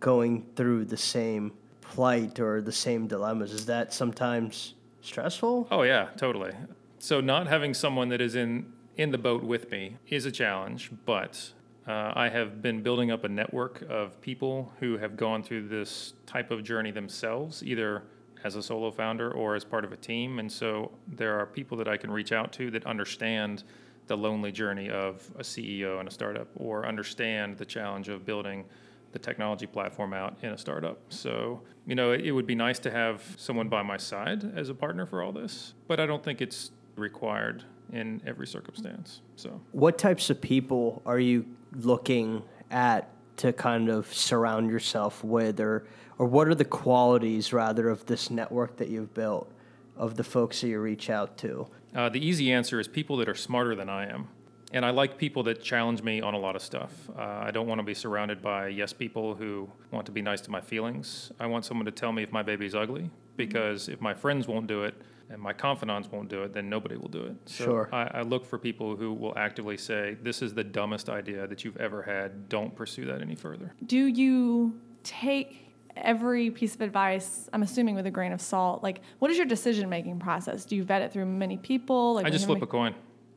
going 0.00 0.46
through 0.56 0.86
the 0.86 0.96
same 0.96 1.52
plight 1.82 2.40
or 2.40 2.62
the 2.62 2.72
same 2.72 3.06
dilemmas? 3.06 3.52
Is 3.52 3.66
that 3.66 3.92
sometimes 3.92 4.74
stressful? 5.02 5.68
Oh 5.70 5.82
yeah, 5.82 6.08
totally. 6.16 6.52
So 6.98 7.20
not 7.20 7.46
having 7.46 7.74
someone 7.74 8.08
that 8.08 8.22
is 8.22 8.34
in 8.34 8.72
in 8.96 9.10
the 9.10 9.18
boat 9.18 9.42
with 9.42 9.70
me 9.70 9.96
is 10.08 10.24
a 10.24 10.32
challenge, 10.32 10.90
but 11.04 11.52
uh, 11.86 12.12
I 12.14 12.30
have 12.30 12.62
been 12.62 12.82
building 12.82 13.10
up 13.10 13.24
a 13.24 13.28
network 13.28 13.82
of 13.90 14.18
people 14.22 14.72
who 14.80 14.96
have 14.96 15.16
gone 15.16 15.42
through 15.42 15.68
this 15.68 16.14
type 16.24 16.50
of 16.50 16.64
journey 16.64 16.90
themselves, 16.90 17.62
either 17.62 18.04
as 18.42 18.56
a 18.56 18.62
solo 18.62 18.90
founder 18.90 19.30
or 19.32 19.54
as 19.54 19.64
part 19.64 19.84
of 19.84 19.92
a 19.92 19.96
team. 19.96 20.38
And 20.38 20.50
so 20.50 20.92
there 21.06 21.38
are 21.38 21.46
people 21.46 21.76
that 21.78 21.88
I 21.88 21.96
can 21.96 22.10
reach 22.10 22.32
out 22.32 22.52
to 22.54 22.70
that 22.70 22.86
understand 22.86 23.64
the 24.06 24.16
lonely 24.16 24.52
journey 24.52 24.88
of 24.90 25.28
a 25.38 25.42
CEO 25.42 26.00
in 26.00 26.08
a 26.08 26.10
startup 26.10 26.48
or 26.56 26.86
understand 26.86 27.58
the 27.58 27.64
challenge 27.64 28.08
of 28.08 28.24
building 28.24 28.64
the 29.12 29.18
technology 29.18 29.66
platform 29.66 30.12
out 30.12 30.36
in 30.42 30.50
a 30.50 30.58
startup. 30.58 30.98
So, 31.08 31.62
you 31.86 31.94
know, 31.94 32.12
it, 32.12 32.22
it 32.26 32.32
would 32.32 32.46
be 32.46 32.54
nice 32.54 32.78
to 32.80 32.90
have 32.90 33.22
someone 33.38 33.68
by 33.68 33.82
my 33.82 33.96
side 33.96 34.52
as 34.56 34.68
a 34.68 34.74
partner 34.74 35.06
for 35.06 35.22
all 35.22 35.32
this, 35.32 35.74
but 35.88 36.00
I 36.00 36.06
don't 36.06 36.22
think 36.22 36.40
it's 36.40 36.70
required 36.96 37.64
in 37.92 38.20
every 38.26 38.46
circumstance. 38.46 39.20
So, 39.36 39.60
What 39.72 39.98
types 39.98 40.28
of 40.30 40.40
people 40.40 41.02
are 41.06 41.20
you 41.20 41.46
looking 41.72 42.42
at 42.70 43.08
to 43.38 43.52
kind 43.52 43.88
of 43.88 44.12
surround 44.12 44.70
yourself 44.70 45.22
with, 45.22 45.60
or 45.60 45.86
or 46.18 46.26
what 46.26 46.48
are 46.48 46.54
the 46.54 46.64
qualities 46.64 47.52
rather 47.52 47.88
of 47.88 48.06
this 48.06 48.30
network 48.30 48.76
that 48.78 48.88
you've 48.88 49.12
built 49.12 49.50
of 49.96 50.16
the 50.16 50.24
folks 50.24 50.60
that 50.62 50.68
you 50.68 50.80
reach 50.80 51.10
out 51.10 51.36
to? 51.38 51.66
Uh, 51.94 52.08
the 52.08 52.24
easy 52.24 52.52
answer 52.52 52.78
is 52.80 52.88
people 52.88 53.16
that 53.18 53.28
are 53.28 53.34
smarter 53.34 53.74
than 53.74 53.88
I 53.88 54.06
am. 54.10 54.28
And 54.72 54.84
I 54.84 54.90
like 54.90 55.16
people 55.16 55.44
that 55.44 55.62
challenge 55.62 56.02
me 56.02 56.20
on 56.20 56.34
a 56.34 56.38
lot 56.38 56.56
of 56.56 56.62
stuff. 56.62 56.92
Uh, 57.16 57.22
I 57.22 57.50
don't 57.52 57.68
want 57.68 57.78
to 57.78 57.84
be 57.84 57.94
surrounded 57.94 58.42
by 58.42 58.66
yes 58.68 58.92
people 58.92 59.34
who 59.34 59.70
want 59.92 60.06
to 60.06 60.12
be 60.12 60.20
nice 60.22 60.40
to 60.42 60.50
my 60.50 60.60
feelings. 60.60 61.30
I 61.38 61.46
want 61.46 61.64
someone 61.64 61.86
to 61.86 61.92
tell 61.92 62.12
me 62.12 62.24
if 62.24 62.32
my 62.32 62.42
baby's 62.42 62.74
ugly, 62.74 63.08
because 63.36 63.88
if 63.88 64.00
my 64.00 64.12
friends 64.12 64.48
won't 64.48 64.66
do 64.66 64.82
it 64.82 64.94
and 65.30 65.40
my 65.40 65.52
confidants 65.52 66.10
won't 66.10 66.28
do 66.28 66.42
it, 66.42 66.52
then 66.52 66.68
nobody 66.68 66.96
will 66.96 67.08
do 67.08 67.22
it. 67.22 67.36
So 67.46 67.64
Sure. 67.64 67.88
I, 67.92 68.10
I 68.18 68.22
look 68.22 68.44
for 68.44 68.58
people 68.58 68.96
who 68.96 69.12
will 69.12 69.36
actively 69.38 69.76
say, 69.76 70.16
This 70.20 70.42
is 70.42 70.52
the 70.52 70.64
dumbest 70.64 71.08
idea 71.08 71.46
that 71.46 71.64
you've 71.64 71.76
ever 71.78 72.02
had. 72.02 72.48
Don't 72.48 72.74
pursue 72.74 73.04
that 73.06 73.22
any 73.22 73.36
further. 73.36 73.72
Do 73.86 74.06
you 74.06 74.80
take 75.04 75.65
every 75.96 76.50
piece 76.50 76.74
of 76.74 76.80
advice? 76.80 77.48
I'm 77.52 77.62
assuming 77.62 77.94
with 77.94 78.06
a 78.06 78.10
grain 78.10 78.32
of 78.32 78.40
salt. 78.40 78.82
Like, 78.82 79.00
what 79.18 79.30
is 79.30 79.36
your 79.36 79.46
decision 79.46 79.88
making 79.88 80.18
process? 80.18 80.64
Do 80.64 80.76
you 80.76 80.84
vet 80.84 81.02
it 81.02 81.12
through 81.12 81.26
many 81.26 81.56
people? 81.56 82.14
Like, 82.14 82.26
I 82.26 82.30
just 82.30 82.46
flip 82.46 82.62
a 82.62 82.66
coin. 82.66 82.94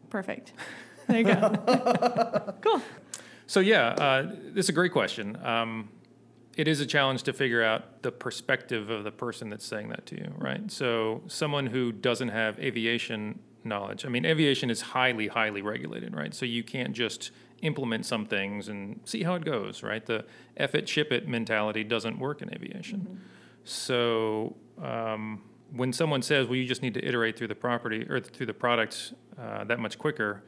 Perfect. 0.10 0.54
There 1.10 1.18
you 1.18 1.24
go. 1.24 2.54
cool. 2.62 2.84
So 3.48 3.62
yeah, 3.62 3.88
uh, 3.88 4.32
this 4.54 4.68
is 4.68 4.70
a 4.70 4.74
great 4.74 4.92
question. 4.92 5.36
Um, 5.44 5.90
it 6.56 6.68
is 6.68 6.82
a 6.82 6.86
challenge 6.86 7.24
to 7.24 7.34
figure 7.34 7.64
out 7.64 8.04
the 8.04 8.12
perspective 8.12 8.92
of 8.92 9.04
the 9.04 9.12
person 9.12 9.50
that's 9.50 9.66
saying 9.66 9.90
that 9.90 10.06
to 10.06 10.18
you, 10.18 10.32
right? 10.38 10.72
So 10.72 11.24
someone 11.26 11.66
who 11.66 11.92
doesn't 11.92 12.30
have 12.30 12.60
aviation 12.60 13.40
knowledge. 13.64 14.06
I 14.06 14.10
mean, 14.10 14.26
aviation 14.26 14.70
is 14.70 14.82
highly, 14.82 15.28
highly 15.28 15.62
regulated, 15.62 16.16
right? 16.16 16.34
So 16.34 16.46
you 16.46 16.64
can't 16.64 16.94
just 16.94 17.32
implement 17.62 18.06
some 18.06 18.26
things 18.26 18.68
and 18.68 19.00
see 19.06 19.24
how 19.24 19.36
it 19.36 19.46
goes, 19.46 19.84
right? 19.84 20.06
The 20.06 20.26
F 20.58 20.76
it, 20.76 20.88
ship 20.88 21.12
it 21.12 21.28
mentality 21.28 21.84
doesn't 21.84 22.20
work 22.20 22.42
in 22.42 22.54
aviation. 22.54 23.02
Mm-hmm. 23.02 23.16
So 23.64 24.56
um, 24.82 25.42
when 25.72 25.94
someone 25.94 26.22
says, 26.22 26.48
well, 26.48 26.56
you 26.56 26.66
just 26.66 26.82
need 26.82 26.94
to 26.96 27.06
iterate 27.06 27.38
through 27.38 27.48
the 27.48 27.56
property 27.56 28.06
or 28.10 28.20
through 28.20 28.46
the 28.46 28.54
product 28.54 29.14
uh, 29.38 29.64
that 29.66 29.80
much 29.80 29.98
quicker, 29.98 30.44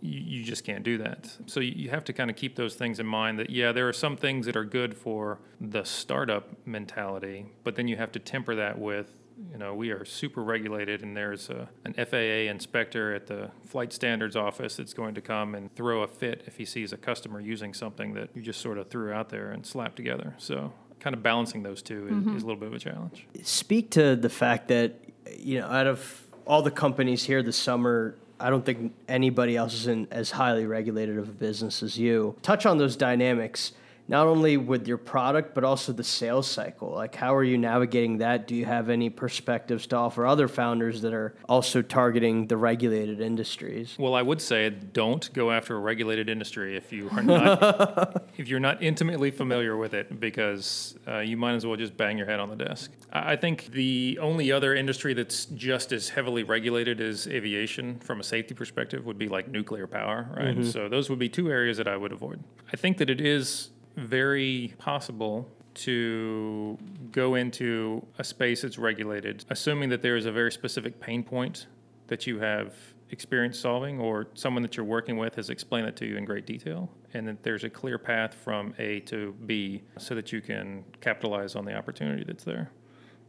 you, 0.00 0.20
you, 0.20 0.44
just 0.44 0.64
can't 0.64 0.82
do 0.82 0.98
that. 0.98 1.36
So 1.46 1.60
you, 1.60 1.72
you 1.74 1.90
have 1.90 2.04
to 2.04 2.12
kind 2.12 2.30
of 2.30 2.36
keep 2.36 2.56
those 2.56 2.74
things 2.74 3.00
in 3.00 3.06
mind 3.06 3.38
that, 3.38 3.50
yeah, 3.50 3.72
there 3.72 3.88
are 3.88 3.92
some 3.92 4.16
things 4.16 4.46
that 4.46 4.56
are 4.56 4.64
good 4.64 4.96
for 4.96 5.38
the 5.60 5.84
startup 5.84 6.66
mentality, 6.66 7.46
but 7.64 7.76
then 7.76 7.88
you 7.88 7.96
have 7.96 8.12
to 8.12 8.18
temper 8.18 8.54
that 8.56 8.78
with 8.78 9.14
you 9.52 9.58
know, 9.58 9.74
we 9.74 9.90
are 9.90 10.04
super 10.04 10.42
regulated, 10.42 11.02
and 11.02 11.16
there's 11.16 11.50
a, 11.50 11.68
an 11.84 11.92
FAA 11.94 12.50
inspector 12.50 13.14
at 13.14 13.26
the 13.26 13.50
flight 13.66 13.92
standards 13.92 14.34
office 14.34 14.76
that's 14.76 14.94
going 14.94 15.14
to 15.14 15.20
come 15.20 15.54
and 15.54 15.74
throw 15.74 16.02
a 16.02 16.08
fit 16.08 16.44
if 16.46 16.56
he 16.56 16.64
sees 16.64 16.92
a 16.92 16.96
customer 16.96 17.40
using 17.40 17.74
something 17.74 18.14
that 18.14 18.30
you 18.34 18.42
just 18.42 18.60
sort 18.60 18.78
of 18.78 18.88
threw 18.88 19.12
out 19.12 19.28
there 19.28 19.50
and 19.50 19.66
slapped 19.66 19.96
together. 19.96 20.34
So, 20.38 20.72
kind 21.00 21.14
of 21.14 21.22
balancing 21.22 21.62
those 21.62 21.82
2 21.82 22.02
mm-hmm. 22.02 22.30
is, 22.30 22.36
is 22.36 22.42
a 22.42 22.46
little 22.46 22.60
bit 22.60 22.68
of 22.68 22.74
a 22.74 22.78
challenge. 22.78 23.26
Speak 23.42 23.90
to 23.90 24.16
the 24.16 24.30
fact 24.30 24.68
that, 24.68 24.94
you 25.38 25.60
know, 25.60 25.66
out 25.66 25.86
of 25.86 26.26
all 26.46 26.62
the 26.62 26.70
companies 26.70 27.24
here 27.24 27.42
this 27.42 27.56
summer, 27.56 28.16
I 28.40 28.50
don't 28.50 28.64
think 28.64 28.94
anybody 29.08 29.56
else 29.56 29.74
is 29.74 29.86
in 29.86 30.08
as 30.10 30.30
highly 30.30 30.66
regulated 30.66 31.18
of 31.18 31.28
a 31.28 31.32
business 31.32 31.82
as 31.82 31.98
you. 31.98 32.36
Touch 32.42 32.64
on 32.64 32.78
those 32.78 32.96
dynamics 32.96 33.72
not 34.08 34.26
only 34.26 34.56
with 34.56 34.86
your 34.86 34.98
product 34.98 35.54
but 35.54 35.64
also 35.64 35.92
the 35.92 36.04
sales 36.04 36.48
cycle. 36.48 36.90
Like 36.90 37.14
how 37.14 37.34
are 37.34 37.44
you 37.44 37.58
navigating 37.58 38.18
that? 38.18 38.46
Do 38.46 38.54
you 38.54 38.64
have 38.64 38.88
any 38.88 39.10
perspectives 39.10 39.86
to 39.88 39.96
offer 39.96 40.26
other 40.26 40.48
founders 40.48 41.02
that 41.02 41.12
are 41.12 41.34
also 41.48 41.82
targeting 41.82 42.46
the 42.46 42.56
regulated 42.56 43.20
industries? 43.20 43.96
Well 43.98 44.14
i 44.14 44.22
would 44.22 44.40
say 44.40 44.70
don't 44.70 45.32
go 45.32 45.50
after 45.50 45.76
a 45.76 45.80
regulated 45.80 46.28
industry 46.28 46.76
if 46.76 46.92
you 46.92 47.08
are 47.10 47.22
not 47.22 48.28
if 48.36 48.48
you're 48.48 48.60
not 48.60 48.82
intimately 48.82 49.30
familiar 49.30 49.76
with 49.76 49.94
it 49.94 50.20
because 50.20 50.96
uh, 51.06 51.18
you 51.18 51.36
might 51.36 51.54
as 51.54 51.66
well 51.66 51.76
just 51.76 51.96
bang 51.96 52.16
your 52.18 52.26
head 52.26 52.40
on 52.40 52.50
the 52.50 52.56
desk. 52.56 52.92
I 53.12 53.36
think 53.36 53.66
the 53.72 54.18
only 54.20 54.52
other 54.52 54.74
industry 54.74 55.14
that's 55.14 55.46
just 55.46 55.92
as 55.92 56.08
heavily 56.08 56.42
regulated 56.42 57.00
as 57.00 57.26
aviation 57.26 57.98
from 58.00 58.20
a 58.20 58.24
safety 58.24 58.54
perspective 58.54 59.06
would 59.06 59.18
be 59.18 59.28
like 59.28 59.48
nuclear 59.48 59.86
power 59.86 60.28
right? 60.36 60.56
Mm-hmm. 60.56 60.70
so 60.70 60.88
those 60.88 61.08
would 61.10 61.18
be 61.18 61.28
two 61.28 61.50
areas 61.50 61.76
that 61.78 61.88
i 61.88 61.96
would 61.96 62.12
avoid. 62.12 62.42
I 62.72 62.76
think 62.76 62.98
that 62.98 63.10
it 63.10 63.20
is 63.20 63.70
very 63.96 64.74
possible 64.78 65.48
to 65.74 66.78
go 67.12 67.34
into 67.34 68.06
a 68.18 68.24
space 68.24 68.62
that's 68.62 68.78
regulated, 68.78 69.44
assuming 69.50 69.90
that 69.90 70.02
there 70.02 70.16
is 70.16 70.26
a 70.26 70.32
very 70.32 70.50
specific 70.50 70.98
pain 71.00 71.22
point 71.22 71.66
that 72.06 72.26
you 72.26 72.38
have 72.38 72.74
experience 73.10 73.58
solving 73.58 74.00
or 74.00 74.28
someone 74.34 74.62
that 74.62 74.76
you're 74.76 74.86
working 74.86 75.16
with 75.16 75.34
has 75.36 75.50
explained 75.50 75.86
it 75.86 75.96
to 75.96 76.06
you 76.06 76.16
in 76.16 76.24
great 76.24 76.46
detail 76.46 76.90
and 77.14 77.28
that 77.28 77.42
there's 77.42 77.62
a 77.62 77.70
clear 77.70 77.98
path 77.98 78.34
from 78.34 78.74
A 78.78 79.00
to 79.00 79.32
B 79.46 79.82
so 79.98 80.14
that 80.14 80.32
you 80.32 80.40
can 80.40 80.84
capitalize 81.00 81.54
on 81.54 81.64
the 81.64 81.74
opportunity 81.74 82.24
that's 82.24 82.44
there. 82.44 82.70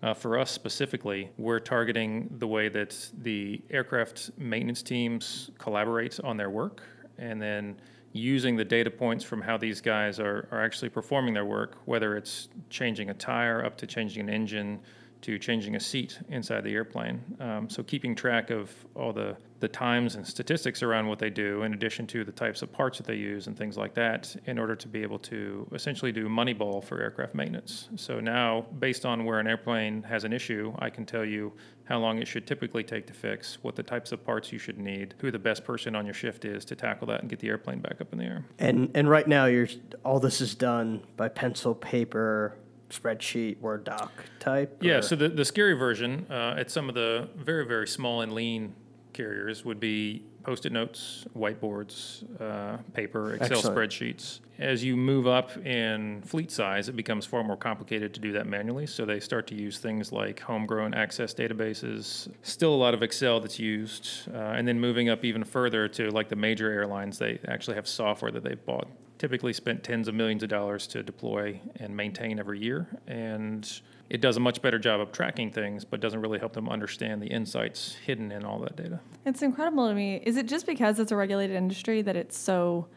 Uh, 0.02 0.14
for 0.14 0.38
us 0.38 0.52
specifically, 0.52 1.30
we're 1.38 1.60
targeting 1.60 2.30
the 2.40 2.48
way 2.48 2.70
that 2.70 3.10
the 3.22 3.62
aircraft 3.70 4.32
maintenance 4.38 4.84
teams 4.84 5.52
collaborate 5.58 6.20
on 6.24 6.38
their 6.38 6.50
work 6.50 6.84
and 7.18 7.42
then 7.42 7.80
using 8.14 8.56
the 8.56 8.66
data 8.66 8.90
points 8.90 9.24
from 9.24 9.42
how 9.42 9.58
these 9.58 9.82
guys 9.82 10.20
are, 10.20 10.48
are 10.52 10.64
actually 10.64 10.90
performing 10.90 11.34
their 11.34 11.46
work, 11.46 11.78
whether 11.86 12.18
it's 12.18 12.50
changing 12.70 13.10
a 13.10 13.14
tire 13.14 13.64
up 13.64 13.78
to 13.78 13.88
changing 13.88 14.28
an 14.28 14.34
engine 14.34 14.80
to 15.28 15.38
changing 15.38 15.76
a 15.76 15.80
seat 15.80 16.18
inside 16.30 16.64
the 16.64 16.74
airplane. 16.74 17.22
Um, 17.42 17.70
so 17.70 17.84
keeping 17.84 18.16
track 18.16 18.50
of 18.50 18.72
all 18.96 19.12
the, 19.12 19.36
the 19.60 19.68
times 19.68 20.16
and 20.16 20.26
statistics 20.26 20.82
around 20.82 21.06
what 21.08 21.20
they 21.20 21.30
do, 21.30 21.64
in 21.64 21.74
addition 21.74 22.08
to 22.08 22.24
the 22.24 22.32
types 22.32 22.62
of 22.62 22.72
parts 22.72 22.98
that 22.98 23.06
they 23.06 23.16
use 23.16 23.48
and 23.48 23.58
things 23.58 23.76
like 23.76 23.94
that, 23.96 24.34
in 24.46 24.58
order 24.58 24.74
to 24.74 24.88
be 24.88 25.02
able 25.02 25.20
to 25.20 25.68
essentially 25.74 26.14
do 26.14 26.30
Moneyball 26.30 26.82
for 26.82 27.02
aircraft 27.02 27.36
maintenance. 27.36 27.90
So 27.98 28.22
now, 28.22 28.68
based 28.80 29.06
on 29.06 29.26
where 29.26 29.40
an 29.42 29.48
airplane 29.48 30.02
has 30.04 30.24
an 30.24 30.32
issue, 30.32 30.74
I 30.80 30.90
can 30.90 31.06
tell 31.06 31.26
you 31.26 31.52
how 31.84 32.00
long 32.00 32.20
it 32.20 32.28
should 32.28 32.48
typically 32.48 32.86
take 32.86 33.06
to 33.08 33.14
fix, 33.14 33.58
what 33.64 33.76
the 33.76 33.84
types 33.84 34.14
of 34.14 34.24
parts 34.24 34.54
you 34.54 34.60
should 34.60 34.80
need, 34.80 35.14
who 35.20 35.30
the 35.30 35.40
best 35.40 35.66
person 35.66 35.94
on 35.94 36.06
your 36.06 36.14
shift 36.14 36.46
is 36.46 36.64
to 36.64 36.76
tackle 36.76 37.08
that 37.08 37.20
and 37.20 37.30
get 37.30 37.40
the 37.40 37.50
airplane 37.50 37.80
back 37.80 38.00
up 38.00 38.14
in 38.14 38.20
the 38.20 38.26
air. 38.26 38.46
And 38.60 38.92
and 38.96 39.10
right 39.10 39.28
now, 39.28 39.48
you're 39.48 39.68
all 40.06 40.22
this 40.22 40.40
is 40.40 40.56
done 40.56 41.04
by 41.18 41.28
pencil, 41.28 41.76
paper, 41.76 42.56
spreadsheet, 42.90 43.60
Word 43.60 43.84
doc 43.84 44.12
type? 44.40 44.78
Yeah, 44.82 44.96
or? 44.96 45.02
so 45.02 45.16
the, 45.16 45.30
the 45.30 45.46
scary 45.46 45.74
version 45.74 46.26
uh, 46.30 46.56
at 46.58 46.72
some 46.72 46.90
of 46.90 46.96
the 46.96 47.30
very, 47.36 47.66
very 47.66 47.88
small 47.88 48.22
and 48.22 48.34
lean 48.34 48.74
carriers 49.14 49.66
would 49.66 49.80
be 49.80 50.24
post 50.44 50.66
it 50.66 50.72
notes, 50.72 51.26
whiteboards, 51.36 52.24
uh, 52.40 52.78
paper, 52.94 53.34
Excel 53.34 53.58
Excellent. 53.58 53.78
spreadsheets. 53.78 54.40
As 54.60 54.82
you 54.82 54.96
move 54.96 55.28
up 55.28 55.58
in 55.58 56.22
fleet 56.22 56.52
size, 56.52 56.88
it 56.88 56.96
becomes 56.96 57.26
far 57.26 57.44
more 57.44 57.58
complicated 57.58 58.14
to 58.14 58.22
do 58.22 58.32
that 58.32 58.48
manually. 58.48 58.88
So 58.88 59.06
they 59.06 59.20
start 59.20 59.46
to 59.48 59.56
use 59.56 59.78
things 59.80 60.14
like 60.14 60.40
homegrown 60.40 60.94
access 60.94 61.34
databases, 61.34 62.32
still 62.44 62.74
a 62.74 62.78
lot 62.78 62.94
of 62.94 63.04
Excel 63.04 63.42
that's 63.42 63.60
used. 63.60 64.30
Uh, 64.34 64.38
and 64.38 64.66
then 64.66 64.80
moving 64.80 65.10
up 65.10 65.26
even 65.26 65.44
further 65.44 65.90
to 65.90 66.10
like 66.12 66.30
the 66.30 66.38
major 66.38 66.72
airlines, 66.72 67.20
they 67.20 67.40
actually 67.50 67.76
have 67.76 67.88
software 67.88 68.32
that 68.32 68.44
they've 68.44 68.66
bought 68.66 68.88
typically 69.18 69.54
spent 69.54 69.84
tens 69.84 70.08
of 70.08 70.16
millions 70.16 70.44
of 70.44 70.50
dollars 70.50 70.88
to 70.88 71.04
deploy 71.04 71.60
and 71.78 71.96
maintain 71.96 72.40
every 72.40 72.60
year. 72.60 72.88
And 73.08 73.70
it 74.10 74.22
does 74.22 74.38
a 74.38 74.40
much 74.40 74.62
better 74.62 74.80
job 74.80 75.02
of 75.02 75.12
tracking 75.12 75.52
things, 75.52 75.84
but 75.84 76.00
doesn't 76.00 76.22
really 76.22 76.40
help 76.40 76.54
them 76.54 76.70
understand 76.70 77.22
the 77.22 77.28
insights 77.28 77.96
hidden 78.06 78.32
in 78.32 78.46
all 78.46 78.60
that 78.60 78.76
data. 78.76 79.00
It's 79.26 79.42
incredible 79.42 79.88
to 79.88 79.94
me. 79.94 80.22
Is 80.24 80.38
it 80.38 80.48
just 80.48 80.66
because 80.66 81.00
it's 81.00 81.12
a 81.12 81.16
regulated 81.16 81.56
industry 81.56 82.02
that 82.04 82.16
it's 82.16 82.38
so 82.38 82.88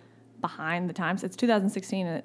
behind 0.40 0.88
the 0.88 0.92
times? 0.94 1.24
It's 1.24 1.36
2016, 1.36 2.06
and 2.06 2.18
it, 2.18 2.24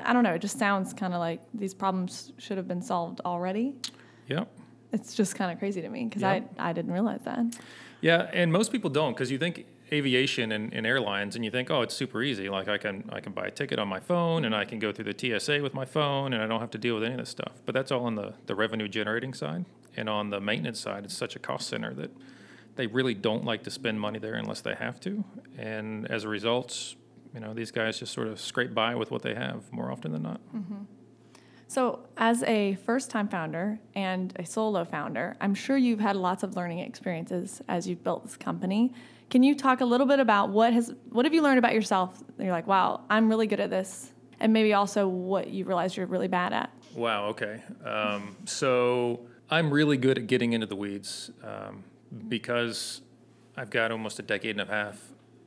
I 0.00 0.12
don't 0.12 0.24
know. 0.24 0.34
It 0.34 0.42
just 0.42 0.58
sounds 0.58 0.92
kind 0.92 1.14
of 1.14 1.20
like 1.20 1.40
these 1.54 1.72
problems 1.72 2.32
should 2.38 2.56
have 2.56 2.68
been 2.68 2.82
solved 2.82 3.20
already. 3.24 3.74
Yep. 4.28 4.48
It's 4.92 5.14
just 5.14 5.36
kind 5.36 5.52
of 5.52 5.58
crazy 5.58 5.80
to 5.80 5.88
me 5.88 6.04
because 6.04 6.22
yep. 6.22 6.52
I 6.58 6.70
I 6.70 6.72
didn't 6.72 6.92
realize 6.92 7.20
that. 7.24 7.56
Yeah, 8.00 8.28
and 8.32 8.52
most 8.52 8.72
people 8.72 8.90
don't 8.90 9.12
because 9.12 9.30
you 9.30 9.38
think 9.38 9.66
aviation 9.92 10.52
and, 10.52 10.72
and, 10.72 10.86
airlines 10.86 11.36
and 11.36 11.44
you 11.44 11.50
think 11.50 11.70
oh 11.70 11.82
it's 11.82 11.94
super 11.94 12.22
easy. 12.22 12.48
Like 12.48 12.68
i 12.68 12.78
can 12.78 13.08
i 13.12 13.20
can 13.20 13.32
buy 13.32 13.46
a 13.46 13.50
ticket 13.50 13.78
on 13.78 13.88
my 13.88 14.00
phone 14.00 14.44
and 14.44 14.54
i 14.54 14.64
can 14.64 14.78
go 14.78 14.92
through 14.92 15.12
the 15.12 15.38
tsa 15.40 15.60
with 15.62 15.74
my 15.74 15.84
phone 15.84 16.32
and 16.32 16.42
i 16.42 16.46
don't 16.46 16.60
have 16.60 16.70
to 16.70 16.78
deal 16.78 16.94
with 16.94 17.04
any 17.04 17.14
of 17.14 17.20
this 17.20 17.30
stuff. 17.30 17.60
But 17.66 17.74
that's 17.74 17.90
all 17.90 18.04
on 18.04 18.14
the, 18.14 18.34
the 18.46 18.54
revenue 18.54 18.88
generating 18.88 19.34
side. 19.34 19.64
And 19.96 20.08
on 20.08 20.30
the 20.30 20.40
maintenance 20.40 20.80
side 20.80 21.04
it's 21.04 21.16
such 21.16 21.36
a 21.36 21.38
cost 21.38 21.68
center 21.68 21.92
that 21.94 22.10
they 22.76 22.86
really 22.86 23.14
don't 23.14 23.44
like 23.44 23.64
to 23.64 23.70
spend 23.70 24.00
money 24.00 24.18
there 24.18 24.34
unless 24.34 24.60
they 24.60 24.74
have 24.74 25.00
to. 25.00 25.24
And 25.58 26.10
as 26.10 26.24
a 26.24 26.28
result 26.28 26.94
you 27.34 27.40
know 27.40 27.54
these 27.54 27.70
guys 27.70 27.98
just 27.98 28.12
sort 28.12 28.28
of 28.28 28.40
scrape 28.40 28.74
by 28.74 28.94
with 28.94 29.10
what 29.10 29.22
they 29.22 29.34
have 29.34 29.72
more 29.72 29.90
often 29.90 30.12
than 30.12 30.22
not. 30.22 30.40
Mm-hmm. 30.54 30.84
So, 31.70 32.00
as 32.16 32.42
a 32.42 32.74
first 32.84 33.10
time 33.10 33.28
founder 33.28 33.78
and 33.94 34.32
a 34.34 34.44
solo 34.44 34.84
founder, 34.84 35.36
I'm 35.40 35.54
sure 35.54 35.76
you've 35.76 36.00
had 36.00 36.16
lots 36.16 36.42
of 36.42 36.56
learning 36.56 36.80
experiences 36.80 37.62
as 37.68 37.86
you've 37.86 38.02
built 38.02 38.24
this 38.24 38.36
company. 38.36 38.92
Can 39.30 39.44
you 39.44 39.54
talk 39.54 39.80
a 39.80 39.84
little 39.84 40.06
bit 40.06 40.18
about 40.18 40.50
what 40.50 40.72
has 40.72 40.92
what 41.10 41.24
have 41.24 41.32
you 41.32 41.40
learned 41.40 41.58
about 41.58 41.72
yourself? 41.72 42.20
You're 42.38 42.50
like, 42.50 42.66
wow, 42.66 43.04
I'm 43.08 43.28
really 43.28 43.46
good 43.46 43.60
at 43.60 43.70
this, 43.70 44.12
and 44.40 44.52
maybe 44.52 44.74
also 44.74 45.06
what 45.06 45.48
you 45.48 45.64
realized 45.64 45.96
you're 45.96 46.06
really 46.06 46.28
bad 46.28 46.52
at. 46.52 46.70
Wow. 46.94 47.26
Okay. 47.26 47.62
Um, 47.84 48.36
so 48.44 49.20
I'm 49.48 49.72
really 49.72 49.96
good 49.96 50.18
at 50.18 50.26
getting 50.26 50.52
into 50.52 50.66
the 50.66 50.74
weeds 50.74 51.30
um, 51.44 51.84
because 52.28 53.02
I've 53.56 53.70
got 53.70 53.92
almost 53.92 54.18
a 54.18 54.22
decade 54.22 54.58
and 54.58 54.68
a 54.68 54.72
half, 54.72 55.00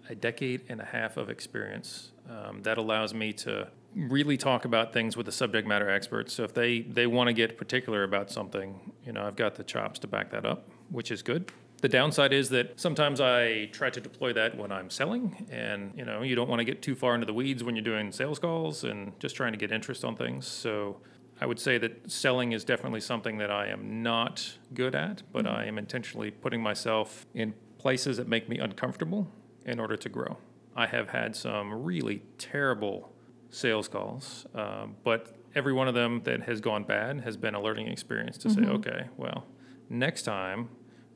a 0.10 0.16
decade 0.16 0.62
and 0.70 0.80
a 0.80 0.86
half 0.86 1.18
of 1.18 1.30
experience. 1.30 2.14
Um, 2.30 2.64
that 2.64 2.78
allows 2.78 3.14
me 3.14 3.34
to 3.34 3.68
really 3.96 4.38
talk 4.38 4.64
about 4.64 4.94
things 4.94 5.18
with 5.18 5.26
the 5.26 5.32
subject 5.32 5.68
matter 5.68 5.90
experts. 5.90 6.34
So 6.34 6.44
if 6.44 6.54
they 6.54 6.82
they 6.82 7.06
want 7.06 7.28
to 7.28 7.34
get 7.34 7.58
particular 7.58 8.04
about 8.04 8.32
something, 8.32 8.94
you 9.06 9.12
know, 9.12 9.24
I've 9.26 9.36
got 9.36 9.56
the 9.56 9.64
chops 9.64 10.00
to 10.00 10.08
back 10.08 10.32
that 10.32 10.46
up, 10.46 10.70
which 10.90 11.12
is 11.12 11.22
good. 11.22 11.52
The 11.84 11.90
downside 11.90 12.32
is 12.32 12.48
that 12.52 12.80
sometimes 12.80 13.20
I 13.20 13.66
try 13.74 13.90
to 13.90 14.00
deploy 14.00 14.32
that 14.32 14.58
when 14.58 14.72
I'm 14.72 14.90
selling, 14.90 15.48
and 15.52 15.92
you 15.98 16.06
know 16.06 16.22
you 16.22 16.34
don't 16.34 16.48
want 16.48 16.62
to 16.62 16.64
get 16.64 16.82
too 16.82 16.96
far 16.96 17.14
into 17.14 17.26
the 17.26 17.34
weeds 17.34 17.62
when 17.62 17.76
you're 17.76 17.84
doing 17.84 18.14
sales 18.14 18.40
calls 18.40 18.86
and 18.86 19.12
just 19.20 19.36
trying 19.36 19.52
to 19.52 19.58
get 19.58 19.70
interest 19.70 20.06
on 20.06 20.16
things. 20.16 20.48
So 20.48 21.02
I 21.42 21.46
would 21.46 21.60
say 21.60 21.78
that 21.80 22.10
selling 22.10 22.54
is 22.54 22.64
definitely 22.64 23.02
something 23.02 23.38
that 23.40 23.52
I 23.52 23.68
am 23.68 24.02
not 24.02 24.60
good 24.74 24.96
at, 24.96 25.24
but 25.34 25.44
mm-hmm. 25.44 25.58
I 25.58 25.66
am 25.66 25.78
intentionally 25.78 26.32
putting 26.32 26.64
myself 26.64 27.26
in 27.34 27.54
places 27.80 28.16
that 28.16 28.30
make 28.30 28.48
me 28.48 28.60
uncomfortable 28.60 29.30
in 29.66 29.78
order 29.78 29.98
to 29.98 30.08
grow. 30.08 30.38
I 30.78 30.88
have 30.88 31.10
had 31.10 31.36
some 31.36 31.84
really 31.84 32.24
terrible 32.38 33.12
sales 33.50 33.90
calls, 33.90 34.46
uh, 34.56 34.86
but 35.04 35.36
every 35.54 35.74
one 35.74 35.90
of 35.90 35.96
them 35.96 36.22
that 36.24 36.44
has 36.44 36.62
gone 36.62 36.86
bad 36.86 37.20
has 37.26 37.36
been 37.36 37.56
a 37.56 37.62
learning 37.62 37.90
experience 37.90 38.38
to 38.38 38.48
mm-hmm. 38.48 38.64
say, 38.64 38.70
okay, 38.70 39.08
well, 39.18 39.48
next 39.90 40.22
time 40.22 40.70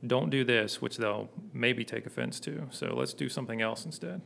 don't 0.05 0.29
do 0.29 0.43
this, 0.43 0.81
which 0.81 0.97
they'll 0.97 1.29
maybe 1.53 1.83
take 1.83 2.05
offense 2.05 2.39
to. 2.41 2.67
So 2.71 2.93
let's 2.95 3.13
do 3.13 3.29
something 3.29 3.61
else 3.61 3.85
instead. 3.85 4.21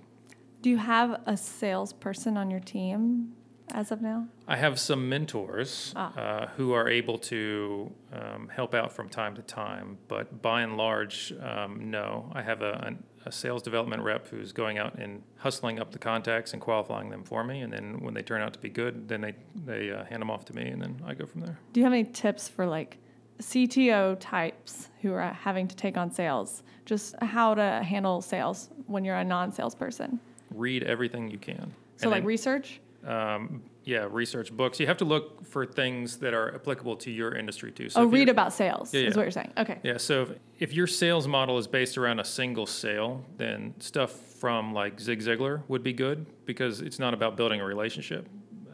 Do 0.61 0.69
you 0.69 0.77
have 0.77 1.21
a 1.25 1.35
salesperson 1.37 2.37
on 2.37 2.51
your 2.51 2.59
team 2.59 3.33
as 3.73 3.91
of 3.91 4.01
now? 4.01 4.27
I 4.47 4.57
have 4.57 4.79
some 4.79 5.07
mentors 5.09 5.93
Ah. 5.95 6.13
uh, 6.19 6.47
who 6.57 6.73
are 6.73 6.87
able 6.89 7.17
to 7.19 7.91
um, 8.11 8.49
help 8.49 8.73
out 8.75 8.91
from 8.91 9.09
time 9.09 9.33
to 9.35 9.41
time, 9.41 9.97
but 10.07 10.41
by 10.41 10.61
and 10.61 10.77
large, 10.77 11.33
um, 11.41 11.89
no. 11.89 12.29
I 12.35 12.41
have 12.43 12.61
a, 12.61 12.73
an, 12.85 13.03
a 13.25 13.31
sales 13.31 13.63
development 13.63 14.03
rep 14.03 14.27
who's 14.27 14.51
going 14.51 14.77
out 14.77 14.95
and 14.99 15.23
hustling 15.37 15.79
up 15.79 15.91
the 15.91 15.99
contacts 15.99 16.53
and 16.53 16.61
qualifying 16.61 17.09
them 17.09 17.23
for 17.23 17.43
me, 17.43 17.61
and 17.61 17.71
then 17.71 17.99
when 18.01 18.13
they 18.13 18.21
turn 18.21 18.41
out 18.41 18.53
to 18.53 18.59
be 18.59 18.69
good, 18.69 19.07
then 19.07 19.21
they 19.21 19.33
they 19.65 19.91
uh, 19.91 20.03
hand 20.05 20.21
them 20.21 20.29
off 20.29 20.43
to 20.45 20.55
me, 20.55 20.67
and 20.67 20.81
then 20.81 21.01
I 21.05 21.13
go 21.13 21.25
from 21.25 21.41
there. 21.41 21.57
Do 21.73 21.79
you 21.79 21.85
have 21.85 21.93
any 21.93 22.03
tips 22.03 22.47
for 22.49 22.65
like 22.67 22.97
CTO 23.41 24.17
types 24.19 24.89
who 25.01 25.13
are 25.13 25.21
having 25.33 25.67
to 25.67 25.75
take 25.75 25.97
on 25.97 26.11
sales? 26.11 26.63
Just 26.85 27.15
how 27.21 27.53
to 27.55 27.83
handle 27.83 28.21
sales 28.21 28.69
when 28.87 29.03
you're 29.05 29.15
a 29.17 29.23
non-salesperson. 29.23 30.19
Read 30.53 30.83
everything 30.83 31.29
you 31.29 31.37
can. 31.37 31.73
So 31.97 32.03
And 32.03 32.11
like 32.11 32.21
then- 32.21 32.27
research. 32.27 32.79
um, 33.05 33.63
yeah, 33.83 34.07
research 34.11 34.51
books. 34.51 34.79
You 34.79 34.85
have 34.85 34.97
to 34.97 35.05
look 35.05 35.43
for 35.43 35.65
things 35.65 36.17
that 36.17 36.35
are 36.35 36.53
applicable 36.53 36.97
to 36.97 37.09
your 37.09 37.33
industry 37.35 37.71
too. 37.71 37.89
So 37.89 38.01
oh, 38.01 38.05
read 38.05 38.29
about 38.29 38.53
sales 38.53 38.93
Yeah, 38.93 39.01
is 39.01 39.15
what 39.17 39.23
you're 39.23 39.31
saying. 39.31 39.53
Okay. 39.57 39.79
Yeah, 39.81 39.97
so 39.97 40.21
if, 40.21 40.29
if 40.59 40.73
your 40.73 40.85
sales 40.85 41.27
model 41.27 41.57
is 41.57 41.65
based 41.67 41.97
around 41.97 42.19
a 42.19 42.23
single 42.25 42.67
sale, 42.67 43.25
then 43.37 43.73
stuff 43.79 44.11
from 44.11 44.71
like 44.71 44.99
Zig 44.99 45.19
Ziglar 45.21 45.63
would 45.67 45.81
be 45.81 45.93
good 45.93 46.27
because 46.45 46.81
it's 46.81 46.99
not 46.99 47.15
about 47.15 47.35
building 47.35 47.59
a 47.59 47.65
relationship. 47.65 48.27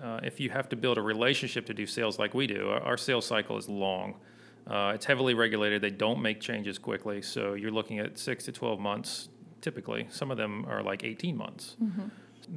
Uh, 0.03 0.19
if 0.23 0.41
you 0.41 0.49
have 0.49 0.67
to 0.69 0.75
build 0.75 0.97
a 0.97 1.01
relationship 1.01 1.65
to 1.67 1.73
do 1.73 1.85
sales 1.85 2.19
like 2.19 2.33
we 2.33 2.45
do, 2.45 2.69
our, 2.69 2.81
our 2.81 2.97
sales 2.97 3.25
cycle 3.25 3.57
is 3.57 3.69
long. 3.69 4.13
Uh, 4.69 4.91
it's 4.93 5.05
heavily 5.05 5.33
regulated. 5.33 5.81
They 5.81 5.89
don't 5.89 6.21
make 6.21 6.41
changes 6.41 6.77
quickly, 6.77 7.21
so 7.21 7.53
you're 7.53 7.71
looking 7.71 7.99
at 7.99 8.19
six 8.19 8.45
to 8.45 8.51
12 8.51 8.79
months 8.79 9.29
typically. 9.61 10.07
Some 10.09 10.31
of 10.31 10.37
them 10.37 10.65
are 10.69 10.83
like 10.83 11.03
18 11.03 11.35
months. 11.35 11.75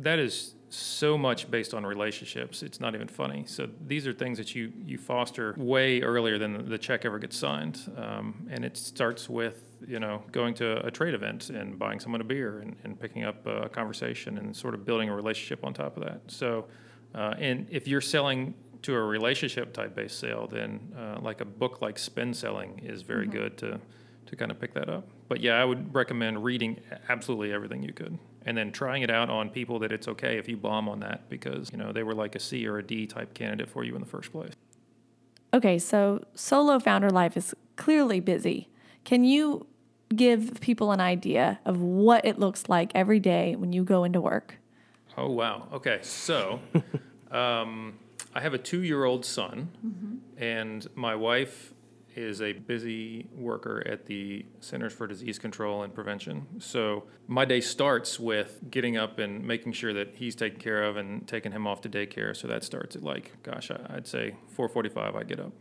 That 0.03 0.19
is 0.19 0.55
so 0.69 1.19
much 1.19 1.51
based 1.51 1.75
on 1.75 1.85
relationships. 1.85 2.63
It's 2.63 2.79
not 2.79 2.95
even 2.95 3.09
funny. 3.09 3.45
So 3.47 3.69
these 3.87 4.07
are 4.07 4.13
things 4.13 4.39
that 4.39 4.55
you 4.55 4.73
you 4.85 4.99
foster 4.99 5.55
way 5.57 6.01
earlier 6.01 6.39
than 6.39 6.69
the 6.69 6.79
check 6.79 7.05
ever 7.05 7.19
gets 7.19 7.37
signed, 7.37 7.91
um, 7.97 8.47
and 8.51 8.65
it 8.65 8.77
starts 8.77 9.29
with 9.29 9.65
you 9.87 9.99
know 9.99 10.23
going 10.31 10.55
to 10.55 10.87
a 10.87 10.91
trade 10.91 11.15
event 11.15 11.51
and 11.51 11.79
buying 11.79 11.99
someone 11.99 12.21
a 12.21 12.25
beer 12.25 12.61
and, 12.61 12.77
and 12.85 13.01
picking 13.01 13.25
up 13.25 13.45
a 13.47 13.69
conversation 13.69 14.39
and 14.39 14.55
sort 14.55 14.75
of 14.75 14.85
building 14.85 15.09
a 15.09 15.15
relationship 15.15 15.65
on 15.65 15.75
top 15.75 15.97
of 15.97 16.05
that. 16.05 16.21
So, 16.29 16.67
uh, 17.15 17.35
and 17.39 17.67
if 17.71 17.89
you're 17.89 18.01
selling 18.01 18.55
to 18.83 18.95
a 18.95 19.03
relationship 19.03 19.73
type 19.73 19.95
based 19.95 20.19
sale, 20.19 20.47
then 20.47 20.81
uh, 20.97 21.19
like 21.21 21.41
a 21.41 21.45
book 21.45 21.81
like 21.81 21.99
Spin 21.99 22.35
Selling 22.35 22.81
is 22.85 23.03
very 23.03 23.27
good 23.27 23.57
to 23.59 23.81
to 24.27 24.37
kind 24.37 24.51
of 24.51 24.61
pick 24.61 24.75
that 24.75 24.89
up. 24.89 25.09
But 25.29 25.41
yeah, 25.41 25.61
I 25.61 25.65
would 25.65 25.93
recommend 25.93 26.45
reading 26.45 26.81
absolutely 27.09 27.53
everything 27.53 27.83
you 27.83 27.93
could, 27.93 28.19
and 28.47 28.57
then 28.57 28.73
trying 28.73 29.03
it 29.03 29.11
out 29.11 29.29
on 29.29 29.51
people 29.51 29.79
that 29.81 29.93
it's 29.93 30.09
okay 30.09 30.39
if 30.39 30.49
you 30.49 30.57
bomb 30.57 30.89
on 30.89 31.01
that 31.01 31.29
because 31.29 31.71
you 31.73 31.79
know 31.79 31.93
they 31.93 32.03
were 32.03 32.15
like 32.15 32.35
a 32.35 32.41
C 32.41 32.67
or 32.67 32.79
a 32.79 32.83
D 32.83 33.07
type 33.07 33.35
candidate 33.35 33.69
for 33.69 33.85
you 33.85 33.95
in 33.95 34.01
the 34.01 34.07
first 34.07 34.33
place. 34.33 34.53
Okay, 35.53 35.79
so 35.79 36.25
solo 36.35 36.79
founder 36.79 37.11
life 37.11 37.37
is 37.37 37.55
clearly 37.77 38.21
busy. 38.21 38.69
Can 39.05 39.25
you 39.25 39.67
give 40.15 40.61
people 40.61 40.93
an 40.93 41.01
idea 41.01 41.61
of 41.65 41.81
what 41.81 42.25
it 42.25 42.39
looks 42.39 42.69
like 42.69 42.93
every 42.95 43.21
day 43.21 43.57
when 43.57 43.73
you 43.73 43.83
go 43.83 44.05
into 44.05 44.21
work? 44.21 44.57
Oh 45.17 45.29
wow. 45.29 45.67
Okay, 45.73 45.99
so 46.03 46.61
um, 47.33 47.99
I 48.35 48.41
have 48.41 48.55
a 48.55 48.59
two-year-old 48.59 49.25
son, 49.25 49.71
mm-hmm. 49.85 50.43
and 50.43 50.87
my 50.95 51.15
wife 51.15 51.75
is 52.17 52.43
a 52.43 52.53
busy 52.53 53.29
worker 53.35 53.83
at 53.87 54.07
the 54.07 54.45
Centers 54.61 54.93
for 54.93 55.07
Disease 55.07 55.39
Control 55.39 55.83
and 55.83 55.95
Prevention. 55.95 56.47
So 56.59 57.05
my 57.29 57.45
day 57.45 57.61
starts 57.61 58.19
with 58.19 58.61
getting 58.71 58.97
up 58.97 59.19
and 59.19 59.45
making 59.45 59.73
sure 59.73 59.93
that 59.95 60.15
he's 60.17 60.35
taken 60.35 60.59
care 60.59 60.83
of 60.83 60.97
and 60.97 61.27
taking 61.27 61.53
him 61.53 61.67
off 61.67 61.81
to 61.83 61.89
daycare. 61.89 62.37
So 62.37 62.49
that 62.49 62.65
starts 62.65 62.97
at 62.97 63.03
like, 63.03 63.43
gosh, 63.43 63.71
I'd 63.71 64.07
say 64.07 64.37
4:45. 64.57 65.17
I 65.17 65.23
get 65.25 65.41
up. 65.41 65.53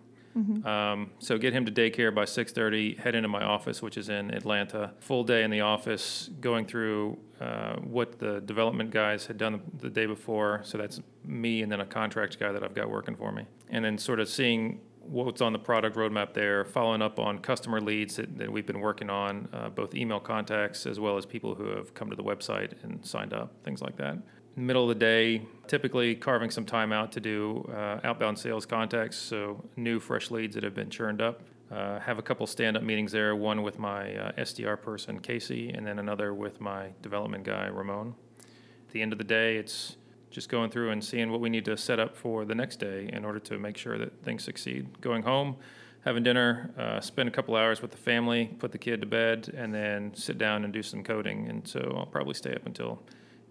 Um, 0.66 1.12
so 1.20 1.38
get 1.38 1.54
him 1.54 1.66
to 1.66 1.72
daycare 1.72 2.14
by 2.14 2.26
6:30. 2.26 3.00
Head 3.00 3.16
into 3.16 3.28
my 3.30 3.44
office, 3.44 3.82
which 3.82 3.98
is 3.98 4.10
in 4.10 4.32
Atlanta. 4.32 4.94
Full 5.00 5.24
day 5.24 5.44
in 5.44 5.52
the 5.52 5.62
office, 5.62 6.30
going 6.40 6.66
through 6.66 7.18
uh, 7.40 7.76
what 7.78 8.20
the 8.20 8.42
development 8.42 8.92
guys 8.92 9.26
had 9.26 9.38
done 9.38 9.54
the, 9.54 9.88
the 9.88 9.90
day 9.90 10.06
before. 10.06 10.62
So 10.64 10.78
that's 10.78 11.02
me, 11.26 11.62
and 11.62 11.72
then 11.72 11.82
a 11.82 11.86
contract 11.86 12.40
guy 12.40 12.52
that 12.52 12.64
I've 12.64 12.76
got 12.76 12.90
working 12.90 13.16
for 13.16 13.32
me, 13.32 13.46
and 13.70 13.84
then 13.84 13.98
sort 13.98 14.20
of 14.20 14.30
seeing 14.30 14.82
what's 15.10 15.42
on 15.42 15.54
the 15.54 15.60
product 15.60 15.96
roadmap 15.96 16.34
there, 16.34 16.64
following 16.64 17.02
up 17.02 17.20
on 17.20 17.40
customer 17.40 17.82
leads 17.82 18.18
that, 18.18 18.38
that 18.38 18.52
we've 18.52 18.66
been 18.66 18.80
working 18.80 19.10
on, 19.10 19.50
uh, 19.54 19.70
both 19.70 19.96
email 19.96 20.20
contacts 20.20 20.86
as 20.86 21.00
well 21.00 21.18
as 21.18 21.26
people 21.26 21.56
who 21.56 21.66
have 21.66 21.94
come 21.94 22.10
to 22.10 22.16
the 22.16 22.24
website 22.24 22.74
and 22.84 23.04
signed 23.04 23.34
up, 23.34 23.52
things 23.64 23.82
like 23.82 23.98
that. 23.98 24.18
Middle 24.60 24.84
of 24.84 24.90
the 24.90 24.96
day, 24.96 25.42
typically 25.68 26.16
carving 26.16 26.50
some 26.50 26.66
time 26.66 26.92
out 26.92 27.14
to 27.14 27.22
do 27.22 27.70
uh, 27.74 28.02
outbound 28.04 28.38
sales 28.38 28.66
contacts, 28.66 29.16
so 29.16 29.64
new, 29.78 30.02
fresh 30.02 30.32
leads 30.32 30.54
that 30.56 30.66
have 30.66 30.76
been 30.76 30.90
churned 30.90 31.22
up. 31.22 31.44
Uh, 31.72 31.98
have 32.00 32.20
a 32.20 32.22
couple 32.22 32.46
stand 32.46 32.76
up 32.76 32.84
meetings 32.84 33.14
there, 33.14 33.36
one 33.38 33.64
with 33.64 33.80
my 33.80 34.14
uh, 34.16 34.32
SDR 34.34 34.82
person, 34.82 35.20
Casey, 35.22 35.70
and 35.70 35.88
then 35.88 35.98
another 35.98 36.34
with 36.34 36.60
my 36.60 36.90
development 37.02 37.46
guy, 37.46 37.68
Ramon. 37.68 38.14
At 38.40 38.92
the 38.92 39.02
end 39.02 39.14
of 39.14 39.18
the 39.18 39.24
day, 39.24 39.56
it's 39.56 39.96
just 40.30 40.50
going 40.50 40.72
through 40.72 40.90
and 40.90 41.02
seeing 41.02 41.32
what 41.32 41.40
we 41.40 41.50
need 41.50 41.64
to 41.64 41.78
set 41.78 41.98
up 41.98 42.18
for 42.18 42.44
the 42.44 42.56
next 42.56 42.82
day 42.82 43.10
in 43.14 43.24
order 43.24 43.40
to 43.40 43.58
make 43.58 43.78
sure 43.78 43.98
that 43.98 44.26
things 44.26 44.44
succeed. 44.44 45.00
Going 45.00 45.24
home, 45.24 45.56
having 46.04 46.24
dinner, 46.24 46.74
uh, 46.78 47.00
spend 47.00 47.30
a 47.30 47.32
couple 47.32 47.56
hours 47.56 47.82
with 47.82 47.92
the 47.92 47.98
family, 47.98 48.48
put 48.60 48.74
the 48.74 48.78
kid 48.78 49.00
to 49.00 49.08
bed, 49.08 49.54
and 49.56 49.74
then 49.74 50.14
sit 50.16 50.38
down 50.38 50.66
and 50.66 50.74
do 50.74 50.84
some 50.84 51.02
coding. 51.02 51.48
And 51.48 51.66
so 51.66 51.96
I'll 51.98 52.06
probably 52.06 52.34
stay 52.34 52.54
up 52.54 52.66
until 52.66 53.02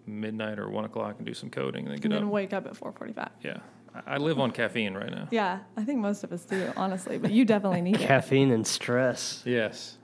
midnight 0.09 0.59
or 0.59 0.69
one 0.71 0.85
o'clock 0.85 1.17
and 1.19 1.27
do 1.27 1.35
some 1.35 1.51
coding 1.51 1.85
and 1.87 1.93
then 1.95 2.01
get 2.01 2.13
up 2.13 2.19
And 2.19 2.23
then 2.23 2.29
up. 2.29 2.33
wake 2.33 2.53
up 2.53 2.67
at 2.67 2.75
4:45. 2.75 3.29
Yeah, 3.43 3.59
I 3.95 4.15
I 4.15 4.17
live 4.19 4.39
on 4.41 4.51
caffeine 4.51 4.95
right 4.95 5.11
now. 5.11 5.29
Yeah, 5.31 5.61
I 5.77 5.85
think 5.85 5.99
most 6.01 6.25
of 6.25 6.33
us 6.33 6.45
do, 6.45 6.73
honestly, 6.77 7.19
but 7.19 7.31
you 7.31 7.45
definitely 7.45 7.83
need 7.83 7.97
it. 7.97 8.01
Caffeine 8.07 8.51
and 8.53 8.67
stress. 8.67 9.43
Yes. 9.45 9.97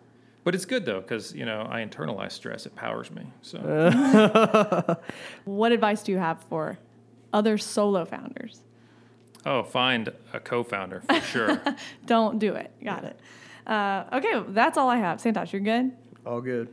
But 0.45 0.55
it's 0.55 0.67
good 0.67 0.85
though, 0.85 1.01
because 1.01 1.35
you 1.35 1.47
know 1.47 1.67
I 1.71 1.81
internalize 1.85 2.33
stress. 2.33 2.67
It 2.67 2.75
powers 2.77 3.11
me. 3.11 3.23
So 3.43 3.59
What 5.45 5.73
advice 5.73 6.03
do 6.03 6.13
you 6.13 6.19
have 6.19 6.43
for 6.45 6.79
other 7.33 7.59
solo 7.59 8.05
founders? 8.05 8.61
oh, 9.47 9.63
find 9.63 10.09
a 10.33 10.41
co-founder 10.41 11.03
for 11.03 11.21
sure. 11.21 11.61
Don't 12.07 12.39
do 12.39 12.55
it. 12.55 12.71
Got 12.83 13.05
it. 13.05 13.21
Uh, 13.67 14.05
okay, 14.15 14.43
that's 14.49 14.79
all 14.79 14.89
I 14.89 14.97
have. 14.97 15.19
Santosh, 15.21 15.53
you're 15.53 15.61
good? 15.61 15.93
All 16.25 16.41
good. 16.41 16.69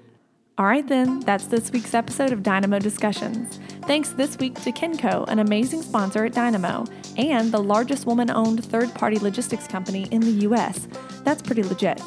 All 0.62 0.68
right, 0.68 0.88
then, 0.88 1.22
that's 1.22 1.46
this 1.46 1.72
week's 1.72 1.96
episode 1.96 2.32
of 2.32 2.44
Dynamo 2.44 2.78
Discussions. 2.78 3.60
Thanks 3.88 4.10
this 4.10 4.38
week 4.38 4.54
to 4.62 4.72
Kenco, 4.72 5.28
an 5.28 5.40
amazing 5.40 5.82
sponsor 5.82 6.24
at 6.26 6.36
Dynamo, 6.36 6.86
and 7.18 7.52
the 7.52 7.64
largest 7.64 8.06
woman 8.06 8.30
owned 8.30 8.64
third 8.64 8.94
party 8.94 9.18
logistics 9.18 9.66
company 9.66 10.08
in 10.12 10.22
the 10.22 10.44
U.S. 10.44 10.88
That's 11.24 11.42
pretty 11.42 11.64
legit. 11.64 12.00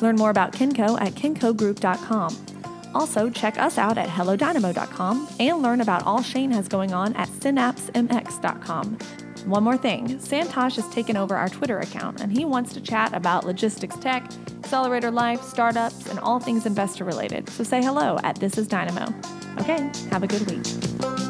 Learn 0.00 0.16
more 0.16 0.30
about 0.30 0.52
Kenco 0.52 1.00
at 1.00 1.12
kencogroup.com. 1.12 2.36
Also, 2.96 3.30
check 3.30 3.56
us 3.60 3.78
out 3.78 3.96
at 3.96 4.08
hellodynamo.com 4.08 5.28
and 5.38 5.62
learn 5.62 5.80
about 5.80 6.04
all 6.04 6.20
Shane 6.20 6.50
has 6.50 6.66
going 6.66 6.92
on 6.92 7.14
at 7.14 7.28
synapsemx.com. 7.28 8.98
One 9.46 9.64
more 9.64 9.76
thing 9.76 10.18
Santosh 10.18 10.76
has 10.76 10.88
taken 10.88 11.16
over 11.16 11.36
our 11.36 11.48
Twitter 11.48 11.78
account 11.78 12.20
and 12.20 12.30
he 12.30 12.44
wants 12.44 12.72
to 12.74 12.80
chat 12.80 13.14
about 13.14 13.44
logistics 13.44 13.96
tech, 13.96 14.30
accelerator 14.58 15.10
life, 15.10 15.42
startups, 15.42 16.08
and 16.08 16.18
all 16.20 16.40
things 16.40 16.66
investor 16.66 17.04
related. 17.04 17.48
So 17.50 17.64
say 17.64 17.82
hello 17.82 18.18
at 18.22 18.36
This 18.36 18.58
is 18.58 18.68
Dynamo. 18.68 19.12
Okay, 19.58 19.90
have 20.10 20.22
a 20.22 20.26
good 20.26 20.48
week. 20.50 21.29